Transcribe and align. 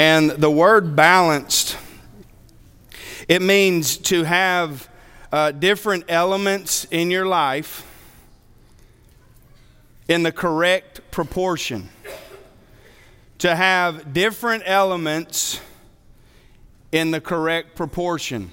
And 0.00 0.30
the 0.30 0.50
word 0.50 0.96
balanced, 0.96 1.76
it 3.28 3.42
means 3.42 3.98
to 3.98 4.24
have 4.24 4.88
uh, 5.30 5.50
different 5.50 6.04
elements 6.08 6.86
in 6.90 7.10
your 7.10 7.26
life 7.26 7.86
in 10.08 10.22
the 10.22 10.32
correct 10.32 11.02
proportion. 11.10 11.90
To 13.40 13.54
have 13.54 14.14
different 14.14 14.62
elements 14.64 15.60
in 16.92 17.10
the 17.10 17.20
correct 17.20 17.76
proportion. 17.76 18.52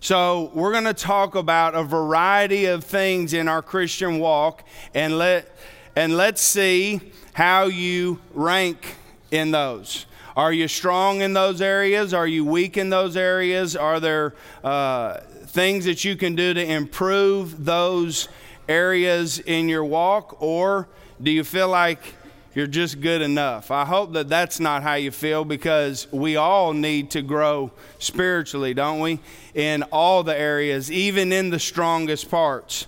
So, 0.00 0.50
we're 0.52 0.72
going 0.72 0.84
to 0.84 0.92
talk 0.92 1.34
about 1.34 1.74
a 1.74 1.84
variety 1.84 2.66
of 2.66 2.84
things 2.84 3.32
in 3.32 3.48
our 3.48 3.62
Christian 3.62 4.18
walk 4.18 4.62
and 4.92 5.16
let 5.16 5.56
and 5.96 6.18
let's 6.18 6.42
see 6.42 7.00
how 7.32 7.64
you 7.64 8.20
rank 8.34 8.96
in 9.30 9.52
those. 9.52 10.04
Are 10.36 10.52
you 10.52 10.68
strong 10.68 11.20
in 11.20 11.34
those 11.34 11.60
areas? 11.60 12.14
Are 12.14 12.26
you 12.26 12.44
weak 12.44 12.76
in 12.76 12.90
those 12.90 13.16
areas? 13.16 13.76
Are 13.76 14.00
there 14.00 14.34
uh, 14.64 15.18
things 15.46 15.84
that 15.84 16.04
you 16.04 16.16
can 16.16 16.34
do 16.34 16.54
to 16.54 16.64
improve 16.64 17.64
those 17.64 18.28
areas 18.68 19.38
in 19.40 19.68
your 19.68 19.84
walk? 19.84 20.40
Or 20.40 20.88
do 21.22 21.30
you 21.30 21.44
feel 21.44 21.68
like 21.68 22.14
you're 22.54 22.66
just 22.66 23.00
good 23.00 23.20
enough? 23.20 23.70
I 23.70 23.84
hope 23.84 24.14
that 24.14 24.30
that's 24.30 24.58
not 24.58 24.82
how 24.82 24.94
you 24.94 25.10
feel 25.10 25.44
because 25.44 26.10
we 26.10 26.36
all 26.36 26.72
need 26.72 27.10
to 27.10 27.20
grow 27.20 27.70
spiritually, 27.98 28.72
don't 28.72 29.00
we? 29.00 29.20
In 29.54 29.82
all 29.84 30.22
the 30.22 30.38
areas, 30.38 30.90
even 30.90 31.32
in 31.32 31.50
the 31.50 31.58
strongest 31.58 32.30
parts. 32.30 32.86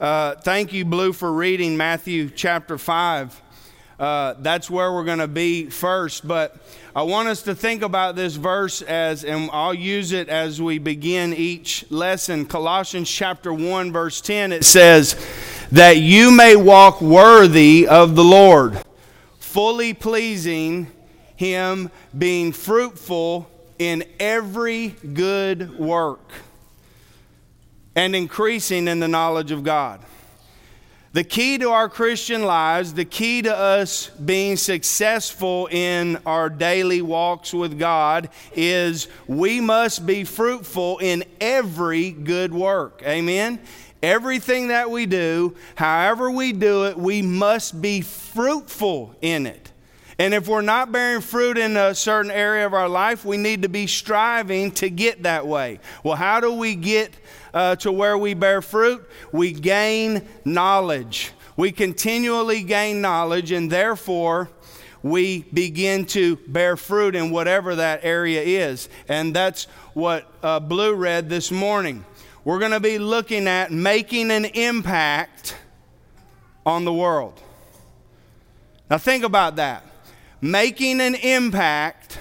Uh, 0.00 0.34
thank 0.36 0.72
you, 0.72 0.84
Blue, 0.84 1.12
for 1.12 1.32
reading 1.32 1.76
Matthew 1.76 2.30
chapter 2.30 2.78
5. 2.78 3.42
Uh, 3.98 4.34
that's 4.40 4.68
where 4.68 4.92
we're 4.92 5.04
going 5.04 5.20
to 5.20 5.28
be 5.28 5.70
first. 5.70 6.26
But 6.26 6.56
I 6.94 7.02
want 7.02 7.28
us 7.28 7.42
to 7.42 7.54
think 7.54 7.82
about 7.82 8.14
this 8.14 8.36
verse 8.36 8.82
as, 8.82 9.24
and 9.24 9.48
I'll 9.52 9.74
use 9.74 10.12
it 10.12 10.28
as 10.28 10.60
we 10.60 10.78
begin 10.78 11.32
each 11.32 11.90
lesson. 11.90 12.44
Colossians 12.44 13.10
chapter 13.10 13.52
1, 13.52 13.92
verse 13.92 14.20
10, 14.20 14.52
it 14.52 14.64
says, 14.64 15.16
That 15.72 15.96
you 15.96 16.30
may 16.30 16.56
walk 16.56 17.00
worthy 17.00 17.88
of 17.88 18.16
the 18.16 18.24
Lord, 18.24 18.78
fully 19.38 19.94
pleasing 19.94 20.88
Him, 21.36 21.90
being 22.16 22.52
fruitful 22.52 23.50
in 23.78 24.04
every 24.20 24.88
good 24.88 25.78
work, 25.78 26.32
and 27.94 28.14
increasing 28.14 28.88
in 28.88 29.00
the 29.00 29.08
knowledge 29.08 29.52
of 29.52 29.64
God. 29.64 30.00
The 31.16 31.24
key 31.24 31.56
to 31.56 31.70
our 31.70 31.88
Christian 31.88 32.42
lives, 32.42 32.92
the 32.92 33.06
key 33.06 33.40
to 33.40 33.56
us 33.56 34.10
being 34.10 34.58
successful 34.58 35.66
in 35.70 36.18
our 36.26 36.50
daily 36.50 37.00
walks 37.00 37.54
with 37.54 37.78
God 37.78 38.28
is 38.54 39.08
we 39.26 39.62
must 39.62 40.04
be 40.04 40.24
fruitful 40.24 40.98
in 40.98 41.24
every 41.40 42.10
good 42.10 42.52
work. 42.52 43.02
Amen? 43.02 43.60
Everything 44.02 44.68
that 44.68 44.90
we 44.90 45.06
do, 45.06 45.56
however 45.74 46.30
we 46.30 46.52
do 46.52 46.84
it, 46.84 46.98
we 46.98 47.22
must 47.22 47.80
be 47.80 48.02
fruitful 48.02 49.16
in 49.22 49.46
it. 49.46 49.72
And 50.18 50.34
if 50.34 50.48
we're 50.48 50.60
not 50.60 50.92
bearing 50.92 51.22
fruit 51.22 51.56
in 51.56 51.78
a 51.78 51.94
certain 51.94 52.30
area 52.30 52.66
of 52.66 52.74
our 52.74 52.88
life, 52.90 53.24
we 53.24 53.38
need 53.38 53.62
to 53.62 53.68
be 53.70 53.86
striving 53.86 54.70
to 54.72 54.90
get 54.90 55.22
that 55.22 55.46
way. 55.46 55.80
Well, 56.02 56.16
how 56.16 56.40
do 56.40 56.52
we 56.52 56.74
get 56.74 57.14
uh, 57.56 57.74
to 57.74 57.90
where 57.90 58.18
we 58.18 58.34
bear 58.34 58.60
fruit, 58.60 59.08
we 59.32 59.50
gain 59.50 60.20
knowledge. 60.44 61.32
We 61.56 61.72
continually 61.72 62.62
gain 62.62 63.00
knowledge, 63.00 63.50
and 63.50 63.72
therefore, 63.72 64.50
we 65.02 65.46
begin 65.54 66.04
to 66.06 66.36
bear 66.36 66.76
fruit 66.76 67.14
in 67.14 67.30
whatever 67.30 67.76
that 67.76 68.00
area 68.02 68.42
is. 68.42 68.90
And 69.08 69.34
that's 69.34 69.64
what 69.94 70.30
uh, 70.42 70.60
Blue 70.60 70.94
read 70.94 71.30
this 71.30 71.50
morning. 71.50 72.04
We're 72.44 72.58
going 72.58 72.72
to 72.72 72.80
be 72.80 72.98
looking 72.98 73.48
at 73.48 73.72
making 73.72 74.30
an 74.30 74.44
impact 74.44 75.56
on 76.66 76.84
the 76.84 76.92
world. 76.92 77.40
Now, 78.90 78.98
think 78.98 79.24
about 79.24 79.56
that 79.56 79.82
making 80.42 81.00
an 81.00 81.14
impact 81.14 82.18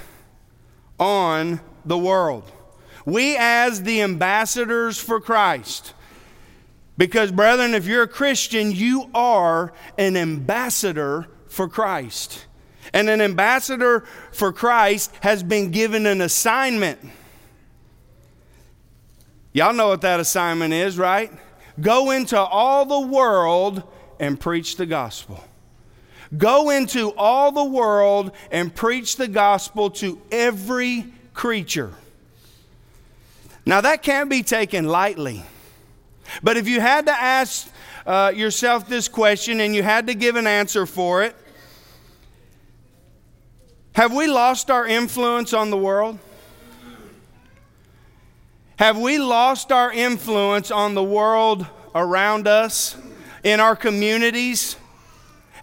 on 0.97 1.59
the 1.83 1.97
world. 1.97 2.49
We, 3.05 3.37
as 3.37 3.83
the 3.83 4.01
ambassadors 4.01 4.99
for 4.99 5.21
Christ, 5.21 5.93
because, 6.97 7.31
brethren, 7.31 7.73
if 7.73 7.85
you're 7.85 8.03
a 8.03 8.07
Christian, 8.07 8.71
you 8.71 9.09
are 9.13 9.73
an 9.97 10.17
ambassador 10.17 11.27
for 11.47 11.67
Christ. 11.67 12.45
And 12.93 13.09
an 13.09 13.21
ambassador 13.21 14.05
for 14.31 14.53
Christ 14.53 15.11
has 15.21 15.43
been 15.43 15.71
given 15.71 16.05
an 16.05 16.21
assignment. 16.21 16.99
Y'all 19.51 19.73
know 19.73 19.89
what 19.89 20.01
that 20.01 20.19
assignment 20.19 20.73
is, 20.73 20.97
right? 20.97 21.31
Go 21.79 22.11
into 22.11 22.39
all 22.39 22.85
the 22.85 23.07
world 23.07 23.83
and 24.19 24.39
preach 24.39 24.77
the 24.77 24.85
gospel. 24.85 25.43
Go 26.37 26.69
into 26.69 27.13
all 27.15 27.51
the 27.51 27.63
world 27.63 28.31
and 28.51 28.73
preach 28.73 29.17
the 29.17 29.27
gospel 29.27 29.89
to 29.91 30.21
every 30.31 31.05
creature. 31.33 31.93
Now, 33.65 33.81
that 33.81 34.03
can't 34.03 34.29
be 34.29 34.43
taken 34.43 34.85
lightly. 34.85 35.43
But 36.43 36.57
if 36.57 36.67
you 36.67 36.79
had 36.79 37.05
to 37.07 37.11
ask 37.11 37.69
uh, 38.05 38.31
yourself 38.35 38.87
this 38.87 39.07
question 39.07 39.59
and 39.59 39.73
you 39.73 39.81
had 39.81 40.07
to 40.07 40.13
give 40.13 40.35
an 40.35 40.47
answer 40.47 40.85
for 40.85 41.23
it, 41.23 41.35
have 43.93 44.13
we 44.13 44.27
lost 44.27 44.69
our 44.69 44.85
influence 44.85 45.53
on 45.53 45.69
the 45.69 45.77
world? 45.77 46.19
Have 48.77 48.99
we 48.99 49.17
lost 49.17 49.71
our 49.71 49.91
influence 49.91 50.69
on 50.69 50.95
the 50.95 51.03
world 51.03 51.65
around 51.95 52.45
us, 52.45 52.97
in 53.43 53.61
our 53.61 53.75
communities? 53.75 54.75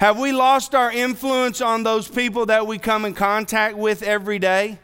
Have 0.00 0.18
we 0.18 0.32
lost 0.32 0.74
our 0.74 0.90
influence 0.90 1.60
on 1.60 1.82
those 1.82 2.08
people 2.08 2.46
that 2.46 2.66
we 2.66 2.78
come 2.78 3.04
in 3.04 3.12
contact 3.12 3.76
with 3.76 4.02
every 4.02 4.38
day? 4.38 4.78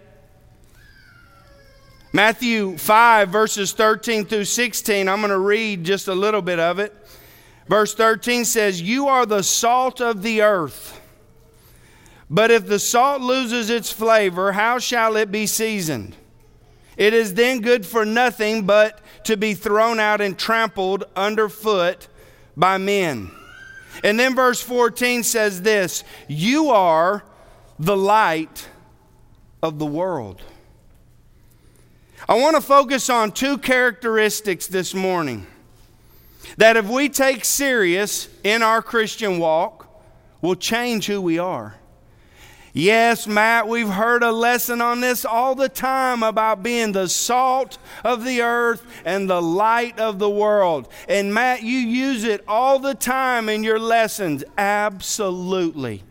Matthew 2.13 2.79
5, 2.79 3.29
verses 3.29 3.73
13 3.73 4.25
through 4.25 4.47
16, 4.47 5.09
I'm 5.09 5.21
going 5.21 5.31
to 5.31 5.39
read 5.39 5.85
just 5.85 6.09
a 6.09 6.15
little 6.15 6.41
bit 6.41 6.59
of 6.59 6.79
it. 6.79 6.95
Verse 7.67 7.95
13 7.95 8.47
says, 8.47 8.81
You 8.81 9.09
are 9.09 9.27
the 9.27 9.43
salt 9.43 10.01
of 10.01 10.23
the 10.23 10.41
earth. 10.41 11.01
But 12.31 12.51
if 12.51 12.67
the 12.67 12.79
salt 12.79 13.21
loses 13.21 13.69
its 13.69 13.91
flavor, 13.91 14.53
how 14.53 14.79
shall 14.79 15.17
it 15.17 15.31
be 15.31 15.47
seasoned? 15.47 16.17
It 16.97 17.15
is 17.15 17.35
then 17.35 17.61
good 17.61 17.87
for 17.87 18.05
nothing 18.05 18.67
but 18.67 19.01
to 19.25 19.37
be 19.37 19.55
thrown 19.55 20.01
out 20.01 20.21
and 20.21 20.39
trampled 20.39 21.05
underfoot 21.15 22.09
by 22.57 22.79
men. 22.79 23.31
And 24.03 24.19
then 24.19 24.35
verse 24.35 24.61
14 24.61 25.23
says 25.23 25.63
this 25.63 26.05
You 26.27 26.71
are 26.71 27.23
the 27.79 27.97
light 27.97 28.69
of 29.63 29.79
the 29.79 29.87
world. 29.87 30.43
I 32.29 32.35
want 32.35 32.57
to 32.57 32.61
focus 32.61 33.09
on 33.09 33.33
two 33.33 33.57
characteristics 33.57 34.67
this 34.67 34.93
morning 34.93 35.47
that 36.59 36.77
if 36.77 36.87
we 36.87 37.09
take 37.09 37.43
serious 37.43 38.29
in 38.45 38.63
our 38.63 38.83
Christian 38.83 39.39
walk, 39.39 39.87
will 40.43 40.55
change 40.55 41.07
who 41.07 41.23
we 41.23 41.39
are. 41.39 41.77
Yes, 42.75 43.27
Matt, 43.27 43.67
we've 43.67 43.89
heard 43.89 44.23
a 44.23 44.31
lesson 44.31 44.83
on 44.83 45.01
this 45.01 45.25
all 45.25 45.55
the 45.55 45.71
time 45.71 46.23
about 46.23 46.63
being 46.63 46.93
the 46.93 47.09
salt 47.09 47.79
of 48.05 48.25
the 48.25 48.43
earth 48.43 48.87
and 49.07 49.29
the 49.29 49.41
light 49.41 49.99
of 49.99 50.19
the 50.19 50.29
world. 50.29 50.87
And 51.09 51.33
Matt, 51.33 51.63
you 51.63 51.79
use 51.79 52.25
it 52.25 52.45
all 52.47 52.79
the 52.79 52.95
time 52.95 53.49
in 53.49 53.65
your 53.65 53.79
lessons. 53.79 54.45
Absolutely. 54.59 56.05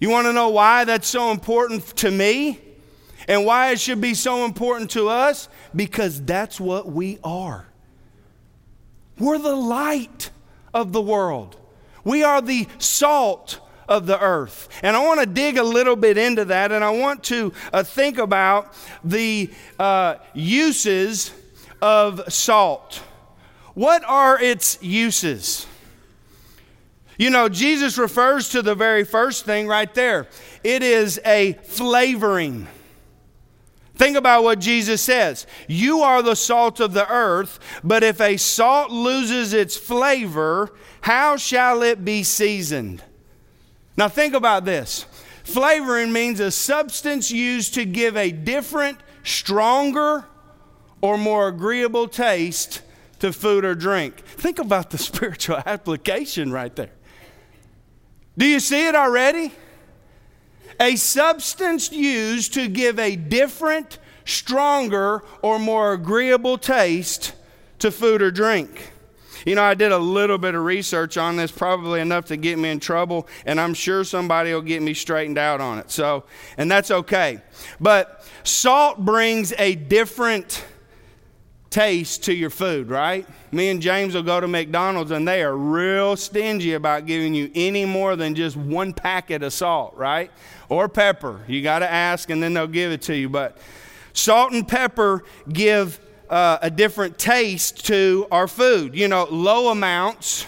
You 0.00 0.10
want 0.10 0.26
to 0.26 0.32
know 0.32 0.48
why 0.48 0.84
that's 0.84 1.08
so 1.08 1.30
important 1.30 1.86
to 1.98 2.10
me? 2.10 2.58
And 3.30 3.46
why 3.46 3.70
it 3.70 3.78
should 3.78 4.00
be 4.00 4.14
so 4.14 4.44
important 4.44 4.90
to 4.90 5.08
us? 5.08 5.48
Because 5.74 6.20
that's 6.20 6.60
what 6.60 6.88
we 6.88 7.20
are. 7.22 7.64
We're 9.20 9.38
the 9.38 9.54
light 9.54 10.30
of 10.74 10.92
the 10.92 11.00
world, 11.00 11.56
we 12.02 12.24
are 12.24 12.42
the 12.42 12.66
salt 12.78 13.60
of 13.88 14.06
the 14.06 14.20
earth. 14.20 14.68
And 14.82 14.96
I 14.96 15.06
want 15.06 15.20
to 15.20 15.26
dig 15.26 15.58
a 15.58 15.62
little 15.62 15.94
bit 15.94 16.18
into 16.18 16.44
that, 16.46 16.72
and 16.72 16.82
I 16.82 16.90
want 16.90 17.22
to 17.24 17.52
uh, 17.72 17.84
think 17.84 18.18
about 18.18 18.74
the 19.04 19.50
uh, 19.78 20.16
uses 20.34 21.32
of 21.80 22.32
salt. 22.32 22.96
What 23.74 24.02
are 24.04 24.40
its 24.40 24.82
uses? 24.82 25.68
You 27.16 27.30
know, 27.30 27.48
Jesus 27.48 27.96
refers 27.96 28.48
to 28.50 28.62
the 28.62 28.74
very 28.74 29.04
first 29.04 29.44
thing 29.44 29.68
right 29.68 29.92
there. 29.94 30.26
It 30.64 30.82
is 30.82 31.20
a 31.24 31.52
flavoring. 31.64 32.66
Think 34.00 34.16
about 34.16 34.44
what 34.44 34.60
Jesus 34.60 35.02
says. 35.02 35.46
You 35.68 36.00
are 36.00 36.22
the 36.22 36.34
salt 36.34 36.80
of 36.80 36.94
the 36.94 37.06
earth, 37.12 37.60
but 37.84 38.02
if 38.02 38.18
a 38.18 38.38
salt 38.38 38.90
loses 38.90 39.52
its 39.52 39.76
flavor, 39.76 40.72
how 41.02 41.36
shall 41.36 41.82
it 41.82 42.02
be 42.02 42.22
seasoned? 42.22 43.04
Now, 43.98 44.08
think 44.08 44.32
about 44.32 44.64
this 44.64 45.04
Flavoring 45.44 46.14
means 46.14 46.40
a 46.40 46.50
substance 46.50 47.30
used 47.30 47.74
to 47.74 47.84
give 47.84 48.16
a 48.16 48.30
different, 48.30 48.96
stronger, 49.22 50.24
or 51.02 51.18
more 51.18 51.48
agreeable 51.48 52.08
taste 52.08 52.80
to 53.18 53.34
food 53.34 53.66
or 53.66 53.74
drink. 53.74 54.16
Think 54.24 54.58
about 54.58 54.88
the 54.88 54.98
spiritual 55.10 55.62
application 55.66 56.50
right 56.50 56.74
there. 56.74 56.92
Do 58.38 58.46
you 58.46 58.60
see 58.60 58.86
it 58.86 58.94
already? 58.94 59.52
A 60.80 60.96
substance 60.96 61.92
used 61.92 62.54
to 62.54 62.66
give 62.66 62.98
a 62.98 63.14
different, 63.14 63.98
stronger, 64.24 65.22
or 65.42 65.58
more 65.58 65.92
agreeable 65.92 66.56
taste 66.56 67.34
to 67.80 67.90
food 67.90 68.22
or 68.22 68.30
drink. 68.30 68.92
You 69.44 69.54
know, 69.54 69.62
I 69.62 69.74
did 69.74 69.92
a 69.92 69.98
little 69.98 70.38
bit 70.38 70.54
of 70.54 70.64
research 70.64 71.16
on 71.16 71.36
this, 71.36 71.50
probably 71.50 72.00
enough 72.00 72.26
to 72.26 72.36
get 72.36 72.58
me 72.58 72.70
in 72.70 72.80
trouble, 72.80 73.28
and 73.46 73.60
I'm 73.60 73.74
sure 73.74 74.04
somebody 74.04 74.52
will 74.52 74.60
get 74.62 74.82
me 74.82 74.94
straightened 74.94 75.38
out 75.38 75.60
on 75.60 75.78
it. 75.78 75.90
So, 75.90 76.24
and 76.58 76.70
that's 76.70 76.90
okay. 76.90 77.40
But 77.78 78.26
salt 78.44 79.04
brings 79.04 79.52
a 79.58 79.74
different 79.74 80.64
taste 81.70 82.24
to 82.24 82.34
your 82.34 82.50
food, 82.50 82.90
right? 82.90 83.26
Me 83.52 83.68
and 83.68 83.80
James 83.80 84.14
will 84.14 84.24
go 84.24 84.40
to 84.40 84.48
McDonald's 84.48 85.12
and 85.12 85.26
they 85.26 85.42
are 85.42 85.56
real 85.56 86.16
stingy 86.16 86.74
about 86.74 87.06
giving 87.06 87.32
you 87.32 87.50
any 87.54 87.84
more 87.84 88.16
than 88.16 88.34
just 88.34 88.56
one 88.56 88.92
packet 88.92 89.42
of 89.44 89.52
salt, 89.52 89.94
right? 89.96 90.30
Or 90.68 90.88
pepper. 90.88 91.40
You 91.46 91.62
got 91.62 91.78
to 91.78 91.90
ask 91.90 92.28
and 92.28 92.42
then 92.42 92.54
they'll 92.54 92.66
give 92.66 92.90
it 92.90 93.02
to 93.02 93.16
you. 93.16 93.28
But 93.28 93.56
salt 94.12 94.52
and 94.52 94.66
pepper 94.66 95.24
give 95.52 96.00
uh, 96.28 96.58
a 96.60 96.70
different 96.70 97.18
taste 97.18 97.86
to 97.86 98.26
our 98.32 98.48
food. 98.48 98.96
You 98.96 99.08
know, 99.08 99.26
low 99.30 99.70
amounts 99.70 100.46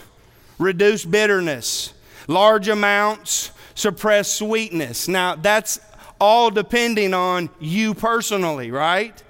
reduce 0.58 1.04
bitterness, 1.04 1.94
large 2.26 2.68
amounts 2.68 3.52
suppress 3.74 4.30
sweetness. 4.30 5.08
Now, 5.08 5.34
that's 5.34 5.80
all 6.20 6.50
depending 6.50 7.14
on 7.14 7.50
you 7.58 7.94
personally, 7.94 8.70
right? 8.70 9.20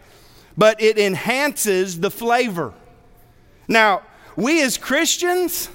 But 0.56 0.81
it 0.81 0.99
enhances 0.99 2.00
the 2.00 2.10
flavor. 2.10 2.75
Now, 3.69 4.02
we 4.37 4.62
as 4.62 4.78
Christians 4.78 5.69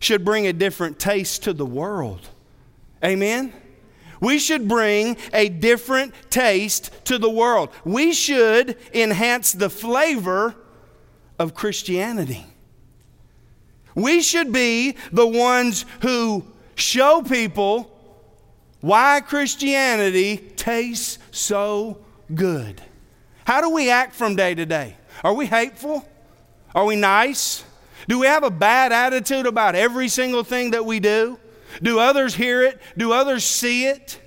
should 0.00 0.24
bring 0.24 0.46
a 0.46 0.52
different 0.52 0.98
taste 0.98 1.44
to 1.44 1.52
the 1.52 1.66
world. 1.66 2.28
Amen? 3.04 3.52
We 4.20 4.38
should 4.38 4.68
bring 4.68 5.16
a 5.32 5.48
different 5.48 6.14
taste 6.30 6.90
to 7.06 7.18
the 7.18 7.30
world. 7.30 7.70
We 7.84 8.12
should 8.12 8.76
enhance 8.94 9.52
the 9.52 9.68
flavor 9.68 10.54
of 11.38 11.54
Christianity. 11.54 12.46
We 13.94 14.22
should 14.22 14.52
be 14.52 14.96
the 15.12 15.26
ones 15.26 15.84
who 16.02 16.44
show 16.76 17.22
people 17.22 17.88
why 18.80 19.20
Christianity 19.20 20.36
tastes 20.56 21.18
so 21.30 21.98
good. 22.32 22.80
How 23.44 23.60
do 23.60 23.70
we 23.70 23.90
act 23.90 24.14
from 24.14 24.36
day 24.36 24.54
to 24.54 24.66
day? 24.66 24.96
Are 25.24 25.34
we 25.34 25.46
hateful? 25.46 26.06
Are 26.74 26.84
we 26.84 26.96
nice? 26.96 27.64
Do 28.08 28.18
we 28.18 28.26
have 28.26 28.44
a 28.44 28.50
bad 28.50 28.92
attitude 28.92 29.46
about 29.46 29.74
every 29.74 30.08
single 30.08 30.44
thing 30.44 30.72
that 30.72 30.84
we 30.84 31.00
do? 31.00 31.38
Do 31.82 31.98
others 31.98 32.34
hear 32.34 32.62
it? 32.62 32.80
Do 32.96 33.12
others 33.12 33.44
see 33.44 33.86
it? 33.86 34.20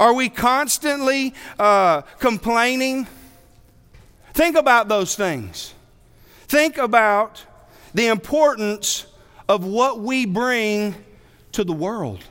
Are 0.00 0.12
we 0.12 0.28
constantly 0.28 1.34
uh, 1.58 2.02
complaining? 2.18 3.06
Think 4.32 4.56
about 4.56 4.88
those 4.88 5.16
things. 5.16 5.74
Think 6.46 6.78
about 6.78 7.44
the 7.94 8.06
importance 8.06 9.06
of 9.48 9.64
what 9.64 10.00
we 10.00 10.24
bring 10.24 10.94
to 11.52 11.64
the 11.64 11.72
world. 11.72 12.22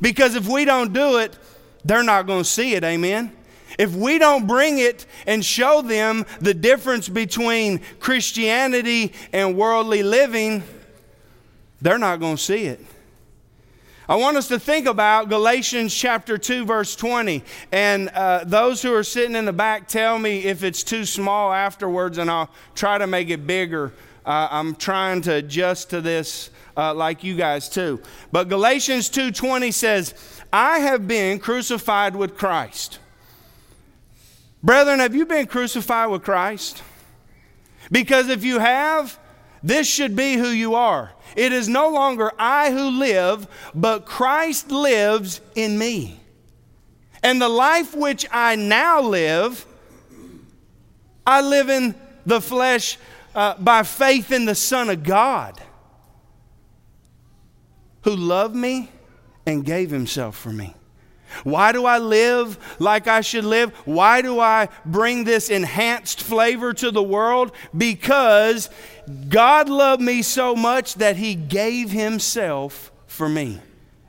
Because 0.00 0.34
if 0.34 0.48
we 0.48 0.64
don't 0.64 0.92
do 0.92 1.18
it, 1.18 1.36
they're 1.84 2.02
not 2.02 2.26
going 2.26 2.42
to 2.42 2.48
see 2.48 2.74
it, 2.74 2.82
amen? 2.82 3.36
If 3.78 3.94
we 3.94 4.18
don't 4.18 4.46
bring 4.46 4.78
it 4.78 5.06
and 5.26 5.44
show 5.44 5.82
them 5.82 6.24
the 6.40 6.54
difference 6.54 7.08
between 7.08 7.80
Christianity 8.00 9.12
and 9.32 9.56
worldly 9.56 10.02
living, 10.02 10.62
they're 11.80 11.98
not 11.98 12.20
going 12.20 12.36
to 12.36 12.42
see 12.42 12.64
it. 12.64 12.84
I 14.06 14.16
want 14.16 14.36
us 14.36 14.48
to 14.48 14.58
think 14.58 14.86
about 14.86 15.30
Galatians 15.30 15.94
chapter 15.94 16.36
2, 16.36 16.66
verse 16.66 16.94
20. 16.94 17.42
And 17.72 18.10
uh, 18.10 18.44
those 18.44 18.82
who 18.82 18.94
are 18.94 19.02
sitting 19.02 19.34
in 19.34 19.46
the 19.46 19.52
back, 19.52 19.88
tell 19.88 20.18
me 20.18 20.44
if 20.44 20.62
it's 20.62 20.84
too 20.84 21.06
small 21.06 21.50
afterwards, 21.52 22.18
and 22.18 22.30
I'll 22.30 22.50
try 22.74 22.98
to 22.98 23.06
make 23.06 23.30
it 23.30 23.46
bigger. 23.46 23.94
Uh, 24.26 24.48
I'm 24.50 24.74
trying 24.74 25.22
to 25.22 25.34
adjust 25.36 25.90
to 25.90 26.02
this 26.02 26.50
uh, 26.76 26.92
like 26.92 27.24
you 27.24 27.34
guys 27.34 27.68
too. 27.68 28.00
But 28.32 28.48
Galatians 28.48 29.08
2:20 29.08 29.70
says, 29.70 30.14
"I 30.52 30.80
have 30.80 31.06
been 31.06 31.38
crucified 31.38 32.16
with 32.16 32.36
Christ." 32.36 32.98
Brethren, 34.64 35.00
have 35.00 35.14
you 35.14 35.26
been 35.26 35.46
crucified 35.46 36.08
with 36.08 36.22
Christ? 36.22 36.82
Because 37.92 38.30
if 38.30 38.44
you 38.44 38.60
have, 38.60 39.18
this 39.62 39.86
should 39.86 40.16
be 40.16 40.36
who 40.36 40.48
you 40.48 40.74
are. 40.74 41.12
It 41.36 41.52
is 41.52 41.68
no 41.68 41.90
longer 41.90 42.32
I 42.38 42.70
who 42.70 42.98
live, 42.98 43.46
but 43.74 44.06
Christ 44.06 44.70
lives 44.70 45.42
in 45.54 45.78
me. 45.78 46.18
And 47.22 47.42
the 47.42 47.48
life 47.48 47.94
which 47.94 48.24
I 48.32 48.56
now 48.56 49.02
live, 49.02 49.66
I 51.26 51.42
live 51.42 51.68
in 51.68 51.94
the 52.24 52.40
flesh 52.40 52.96
uh, 53.34 53.56
by 53.58 53.82
faith 53.82 54.32
in 54.32 54.46
the 54.46 54.54
Son 54.54 54.88
of 54.88 55.02
God, 55.02 55.60
who 58.04 58.16
loved 58.16 58.56
me 58.56 58.88
and 59.44 59.62
gave 59.62 59.90
himself 59.90 60.38
for 60.38 60.52
me. 60.52 60.74
Why 61.42 61.72
do 61.72 61.84
I 61.84 61.98
live 61.98 62.58
like 62.78 63.08
I 63.08 63.20
should 63.20 63.44
live? 63.44 63.74
Why 63.84 64.22
do 64.22 64.38
I 64.40 64.68
bring 64.84 65.24
this 65.24 65.50
enhanced 65.50 66.22
flavor 66.22 66.72
to 66.74 66.90
the 66.90 67.02
world? 67.02 67.52
Because 67.76 68.70
God 69.28 69.68
loved 69.68 70.00
me 70.00 70.22
so 70.22 70.54
much 70.54 70.94
that 70.94 71.16
He 71.16 71.34
gave 71.34 71.90
Himself 71.90 72.92
for 73.06 73.28
me. 73.28 73.60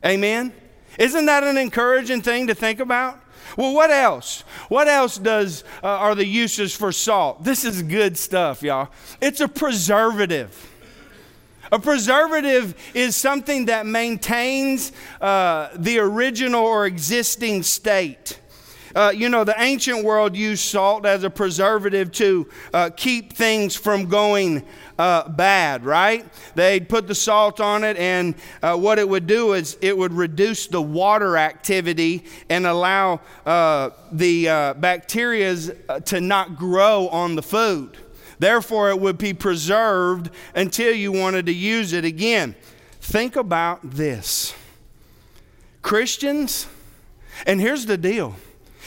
Amen? 0.05 0.53
Isn't 0.99 1.25
that 1.25 1.43
an 1.43 1.57
encouraging 1.57 2.21
thing 2.21 2.47
to 2.47 2.55
think 2.55 2.79
about? 2.79 3.19
Well, 3.57 3.73
what 3.73 3.91
else? 3.91 4.41
What 4.69 4.87
else 4.87 5.17
does 5.17 5.63
uh, 5.83 5.87
are 5.87 6.15
the 6.15 6.25
uses 6.25 6.75
for 6.75 6.91
salt? 6.91 7.43
This 7.43 7.63
is 7.63 7.81
good 7.81 8.17
stuff, 8.17 8.63
y'all. 8.63 8.89
It's 9.21 9.39
a 9.39 9.47
preservative. 9.47 10.71
A 11.71 11.79
preservative 11.79 12.75
is 12.93 13.15
something 13.15 13.65
that 13.65 13.85
maintains 13.85 14.91
uh, 15.19 15.69
the 15.75 15.99
original 15.99 16.63
or 16.63 16.85
existing 16.85 17.63
state. 17.63 18.39
Uh, 18.95 19.11
you 19.13 19.27
know, 19.27 19.43
the 19.43 19.55
ancient 19.61 20.05
world 20.05 20.37
used 20.37 20.63
salt 20.63 21.05
as 21.05 21.25
a 21.25 21.29
preservative 21.29 22.13
to 22.13 22.47
uh, 22.73 22.89
keep 22.95 23.33
things 23.33 23.75
from 23.75 24.05
going 24.05 24.63
uh, 24.97 25.27
bad, 25.27 25.83
right? 25.83 26.25
They'd 26.55 26.87
put 26.87 27.05
the 27.05 27.15
salt 27.15 27.59
on 27.59 27.83
it, 27.83 27.97
and 27.97 28.35
uh, 28.63 28.77
what 28.77 28.97
it 28.97 29.09
would 29.09 29.27
do 29.27 29.51
is 29.51 29.77
it 29.81 29.97
would 29.97 30.13
reduce 30.13 30.67
the 30.67 30.81
water 30.81 31.35
activity 31.35 32.23
and 32.49 32.65
allow 32.65 33.19
uh, 33.45 33.89
the 34.13 34.47
uh, 34.47 34.73
bacteria 34.75 35.57
to 36.05 36.21
not 36.21 36.55
grow 36.55 37.09
on 37.09 37.35
the 37.35 37.43
food. 37.43 37.97
Therefore, 38.39 38.89
it 38.89 38.99
would 38.99 39.17
be 39.17 39.33
preserved 39.33 40.29
until 40.53 40.93
you 40.93 41.11
wanted 41.11 41.45
to 41.45 41.53
use 41.53 41.93
it 41.93 42.05
again. 42.05 42.55
Think 43.01 43.35
about 43.35 43.81
this 43.83 44.53
Christians, 45.81 46.67
and 47.45 47.61
here's 47.61 47.85
the 47.85 47.97
deal. 47.97 48.35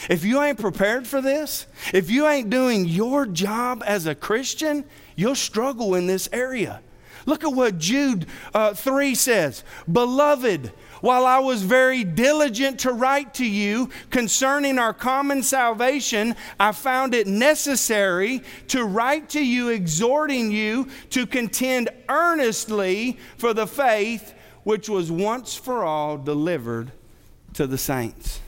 If 0.09 0.23
you 0.23 0.41
ain't 0.41 0.59
prepared 0.59 1.07
for 1.07 1.21
this, 1.21 1.65
if 1.93 2.09
you 2.09 2.27
ain't 2.27 2.49
doing 2.49 2.85
your 2.85 3.25
job 3.25 3.83
as 3.85 4.05
a 4.05 4.15
Christian, 4.15 4.85
you'll 5.15 5.35
struggle 5.35 5.95
in 5.95 6.07
this 6.07 6.29
area. 6.31 6.81
Look 7.25 7.43
at 7.43 7.53
what 7.53 7.77
Jude 7.77 8.25
uh, 8.53 8.73
3 8.73 9.13
says 9.15 9.63
Beloved, 9.91 10.71
while 11.01 11.25
I 11.25 11.39
was 11.39 11.63
very 11.63 12.03
diligent 12.03 12.79
to 12.81 12.91
write 12.91 13.33
to 13.35 13.45
you 13.45 13.89
concerning 14.09 14.77
our 14.77 14.93
common 14.93 15.43
salvation, 15.43 16.35
I 16.59 16.71
found 16.71 17.13
it 17.13 17.27
necessary 17.27 18.43
to 18.69 18.83
write 18.83 19.29
to 19.29 19.43
you, 19.43 19.69
exhorting 19.69 20.51
you 20.51 20.89
to 21.11 21.25
contend 21.25 21.89
earnestly 22.07 23.17
for 23.37 23.53
the 23.53 23.67
faith 23.67 24.33
which 24.63 24.89
was 24.89 25.11
once 25.11 25.55
for 25.55 25.83
all 25.83 26.17
delivered 26.17 26.91
to 27.53 27.65
the 27.65 27.77
saints. 27.77 28.39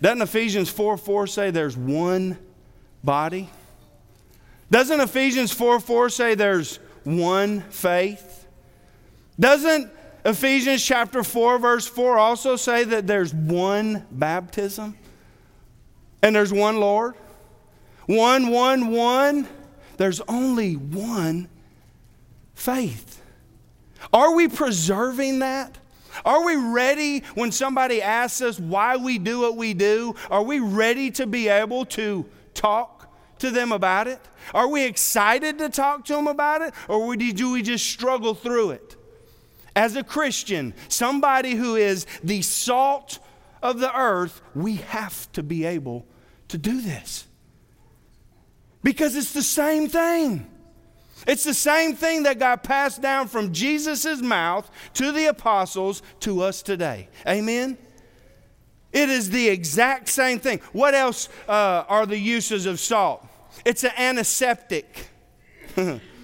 Doesn't 0.00 0.22
Ephesians 0.22 0.68
4 0.70 0.96
4 0.96 1.26
say 1.26 1.50
there's 1.50 1.76
one 1.76 2.38
body? 3.02 3.48
Doesn't 4.70 5.00
Ephesians 5.00 5.52
4 5.52 5.80
4 5.80 6.10
say 6.10 6.34
there's 6.34 6.78
one 7.04 7.62
faith? 7.62 8.46
Doesn't 9.40 9.90
Ephesians 10.28 10.84
chapter 10.84 11.24
4, 11.24 11.58
verse 11.58 11.86
4 11.86 12.18
also 12.18 12.56
say 12.56 12.84
that 12.84 13.06
there's 13.06 13.32
one 13.32 14.04
baptism 14.10 14.94
and 16.22 16.36
there's 16.36 16.52
one 16.52 16.80
Lord. 16.80 17.14
One, 18.04 18.50
one, 18.50 18.88
one. 18.88 19.48
There's 19.96 20.20
only 20.28 20.74
one 20.74 21.48
faith. 22.52 23.22
Are 24.12 24.34
we 24.34 24.48
preserving 24.48 25.38
that? 25.38 25.78
Are 26.26 26.44
we 26.44 26.56
ready 26.56 27.20
when 27.34 27.50
somebody 27.50 28.02
asks 28.02 28.42
us 28.42 28.60
why 28.60 28.98
we 28.98 29.18
do 29.18 29.40
what 29.40 29.56
we 29.56 29.72
do? 29.72 30.14
Are 30.30 30.42
we 30.42 30.60
ready 30.60 31.10
to 31.12 31.26
be 31.26 31.48
able 31.48 31.86
to 31.86 32.26
talk 32.52 33.10
to 33.38 33.50
them 33.50 33.72
about 33.72 34.08
it? 34.08 34.20
Are 34.52 34.68
we 34.68 34.84
excited 34.84 35.56
to 35.58 35.70
talk 35.70 36.04
to 36.04 36.12
them 36.12 36.26
about 36.26 36.60
it? 36.60 36.74
Or 36.86 37.16
do 37.16 37.52
we 37.52 37.62
just 37.62 37.86
struggle 37.86 38.34
through 38.34 38.72
it? 38.72 38.97
As 39.78 39.94
a 39.94 40.02
Christian, 40.02 40.74
somebody 40.88 41.54
who 41.54 41.76
is 41.76 42.04
the 42.24 42.42
salt 42.42 43.20
of 43.62 43.78
the 43.78 43.96
earth, 43.96 44.42
we 44.52 44.74
have 44.74 45.30
to 45.34 45.42
be 45.44 45.64
able 45.64 46.04
to 46.48 46.58
do 46.58 46.80
this. 46.80 47.28
Because 48.82 49.14
it's 49.14 49.30
the 49.30 49.40
same 49.40 49.88
thing. 49.88 50.50
It's 51.28 51.44
the 51.44 51.54
same 51.54 51.94
thing 51.94 52.24
that 52.24 52.40
got 52.40 52.64
passed 52.64 53.00
down 53.00 53.28
from 53.28 53.52
Jesus' 53.52 54.20
mouth 54.20 54.68
to 54.94 55.12
the 55.12 55.26
apostles 55.26 56.02
to 56.20 56.42
us 56.42 56.60
today. 56.60 57.08
Amen? 57.24 57.78
It 58.92 59.08
is 59.08 59.30
the 59.30 59.48
exact 59.48 60.08
same 60.08 60.40
thing. 60.40 60.60
What 60.72 60.94
else 60.94 61.28
uh, 61.48 61.84
are 61.88 62.04
the 62.04 62.18
uses 62.18 62.66
of 62.66 62.80
salt? 62.80 63.24
It's 63.64 63.84
an 63.84 63.92
antiseptic. 63.96 65.08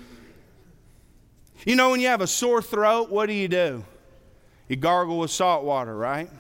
you 1.65 1.77
know, 1.77 1.91
when 1.91 2.01
you 2.01 2.09
have 2.09 2.21
a 2.21 2.27
sore 2.27 2.63
throat, 2.63 3.11
what 3.11 3.27
do 3.27 3.33
you 3.33 3.49
do? 3.49 3.85
You 4.69 4.77
gargle 4.77 5.19
with 5.19 5.31
salt 5.31 5.65
water, 5.65 5.97
right? 5.97 6.31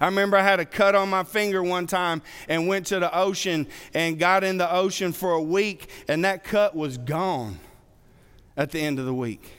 I 0.00 0.06
remember 0.06 0.36
I 0.36 0.42
had 0.42 0.60
a 0.60 0.64
cut 0.64 0.94
on 0.94 1.08
my 1.08 1.24
finger 1.24 1.62
one 1.62 1.86
time 1.86 2.22
and 2.48 2.68
went 2.68 2.86
to 2.88 3.00
the 3.00 3.14
ocean 3.16 3.66
and 3.94 4.18
got 4.18 4.44
in 4.44 4.58
the 4.58 4.70
ocean 4.70 5.12
for 5.12 5.32
a 5.32 5.42
week, 5.42 5.88
and 6.08 6.24
that 6.24 6.44
cut 6.44 6.76
was 6.76 6.98
gone 6.98 7.58
at 8.56 8.70
the 8.70 8.80
end 8.80 8.98
of 8.98 9.06
the 9.06 9.14
week. 9.14 9.50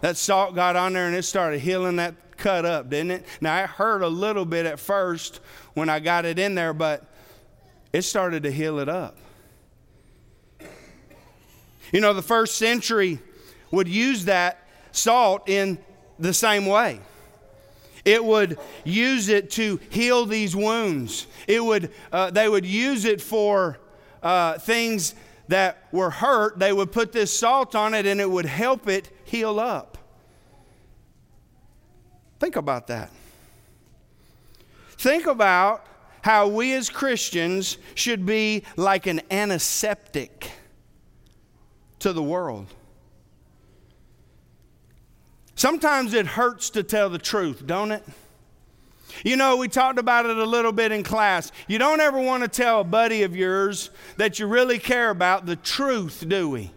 That 0.00 0.16
salt 0.16 0.54
got 0.54 0.74
on 0.76 0.94
there 0.94 1.06
and 1.06 1.14
it 1.14 1.22
started 1.22 1.60
healing 1.60 1.96
that 1.96 2.14
cut 2.36 2.64
up, 2.64 2.88
didn't 2.88 3.10
it? 3.10 3.26
Now, 3.40 3.62
it 3.62 3.68
hurt 3.68 4.02
a 4.02 4.08
little 4.08 4.44
bit 4.44 4.66
at 4.66 4.80
first 4.80 5.40
when 5.74 5.88
I 5.88 6.00
got 6.00 6.24
it 6.24 6.38
in 6.38 6.54
there, 6.54 6.72
but 6.72 7.06
it 7.92 8.02
started 8.02 8.42
to 8.44 8.50
heal 8.50 8.78
it 8.78 8.88
up. 8.88 9.18
You 11.92 12.00
know, 12.00 12.12
the 12.12 12.22
first 12.22 12.56
century 12.56 13.20
would 13.70 13.88
use 13.88 14.24
that 14.26 14.66
salt 14.92 15.48
in 15.48 15.78
the 16.18 16.32
same 16.32 16.66
way. 16.66 17.00
It 18.04 18.24
would 18.24 18.58
use 18.84 19.28
it 19.28 19.50
to 19.52 19.80
heal 19.90 20.26
these 20.26 20.54
wounds. 20.54 21.26
It 21.48 21.62
would, 21.62 21.90
uh, 22.12 22.30
they 22.30 22.48
would 22.48 22.64
use 22.64 23.04
it 23.04 23.20
for 23.20 23.78
uh, 24.22 24.58
things 24.58 25.14
that 25.48 25.88
were 25.90 26.10
hurt. 26.10 26.58
They 26.58 26.72
would 26.72 26.92
put 26.92 27.12
this 27.12 27.36
salt 27.36 27.74
on 27.74 27.94
it 27.94 28.06
and 28.06 28.20
it 28.20 28.30
would 28.30 28.46
help 28.46 28.88
it 28.88 29.10
heal 29.24 29.58
up. 29.58 29.98
Think 32.38 32.56
about 32.56 32.86
that. 32.88 33.10
Think 34.98 35.26
about 35.26 35.84
how 36.22 36.48
we 36.48 36.74
as 36.74 36.90
Christians 36.90 37.78
should 37.94 38.26
be 38.26 38.64
like 38.76 39.06
an 39.06 39.20
antiseptic 39.30 40.50
to 42.00 42.12
the 42.12 42.22
world. 42.22 42.66
Sometimes 45.56 46.12
it 46.12 46.26
hurts 46.26 46.70
to 46.70 46.82
tell 46.82 47.08
the 47.10 47.18
truth, 47.18 47.66
don't 47.66 47.90
it? 47.90 48.04
You 49.24 49.36
know, 49.36 49.56
we 49.56 49.68
talked 49.68 49.98
about 49.98 50.26
it 50.26 50.36
a 50.36 50.44
little 50.44 50.72
bit 50.72 50.92
in 50.92 51.02
class. 51.02 51.50
You 51.66 51.78
don't 51.78 52.00
ever 52.00 52.20
want 52.20 52.42
to 52.42 52.48
tell 52.48 52.82
a 52.82 52.84
buddy 52.84 53.22
of 53.22 53.34
yours 53.34 53.88
that 54.18 54.38
you 54.38 54.46
really 54.46 54.78
care 54.78 55.08
about 55.08 55.46
the 55.46 55.56
truth, 55.56 56.24
do 56.28 56.50
we? 56.50 56.70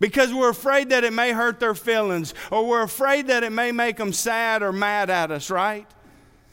Because 0.00 0.32
we're 0.32 0.50
afraid 0.50 0.88
that 0.88 1.04
it 1.04 1.12
may 1.12 1.32
hurt 1.32 1.60
their 1.60 1.74
feelings, 1.74 2.32
or 2.50 2.66
we're 2.66 2.82
afraid 2.82 3.26
that 3.26 3.44
it 3.44 3.52
may 3.52 3.72
make 3.72 3.98
them 3.98 4.12
sad 4.12 4.62
or 4.62 4.72
mad 4.72 5.10
at 5.10 5.30
us, 5.30 5.50
right? 5.50 5.86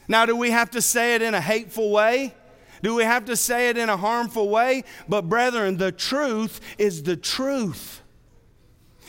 Now, 0.06 0.26
do 0.26 0.36
we 0.36 0.50
have 0.50 0.70
to 0.72 0.82
say 0.82 1.14
it 1.14 1.22
in 1.22 1.32
a 1.34 1.40
hateful 1.40 1.90
way? 1.90 2.34
Do 2.82 2.94
we 2.94 3.04
have 3.04 3.24
to 3.26 3.36
say 3.36 3.70
it 3.70 3.78
in 3.78 3.88
a 3.88 3.96
harmful 3.96 4.50
way? 4.50 4.84
But, 5.08 5.22
brethren, 5.30 5.78
the 5.78 5.92
truth 5.92 6.60
is 6.76 7.02
the 7.02 7.16
truth. 7.16 8.02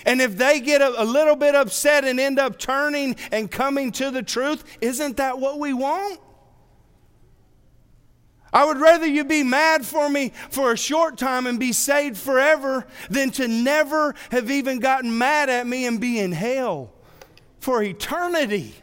And 0.05 0.21
if 0.21 0.37
they 0.37 0.59
get 0.59 0.81
a, 0.81 1.01
a, 1.01 1.03
little 1.03 1.35
bit 1.35 1.55
upset 1.55 2.05
and 2.05 2.19
end 2.19 2.37
up 2.37 2.59
turning 2.59 3.15
and 3.31 3.49
coming 3.49 3.91
to 3.93 4.11
the 4.11 4.21
truth, 4.21 4.63
isn't 4.79 5.17
that 5.17 5.39
what 5.39 5.59
we 5.59 5.73
want? 5.73 6.19
I 8.53 8.63
would 8.63 8.79
rather 8.79 9.05
you 9.05 9.25
be 9.25 9.43
mad 9.43 9.85
for 9.85 10.07
me 10.09 10.31
for 10.49 10.71
a 10.71 10.77
short 10.77 11.17
time 11.17 11.45
and 11.45 11.59
be 11.59 11.73
saved 11.73 12.17
forever 12.17 12.87
than 13.09 13.31
to 13.31 13.47
never 13.47 14.15
have 14.31 14.49
even 14.49 14.79
gotten 14.79 15.17
mad 15.17 15.49
at 15.49 15.67
me 15.67 15.85
and 15.85 15.99
be 15.99 16.19
in 16.19 16.31
hell 16.31 16.93
for 17.59 17.83
eternity. 17.83 18.73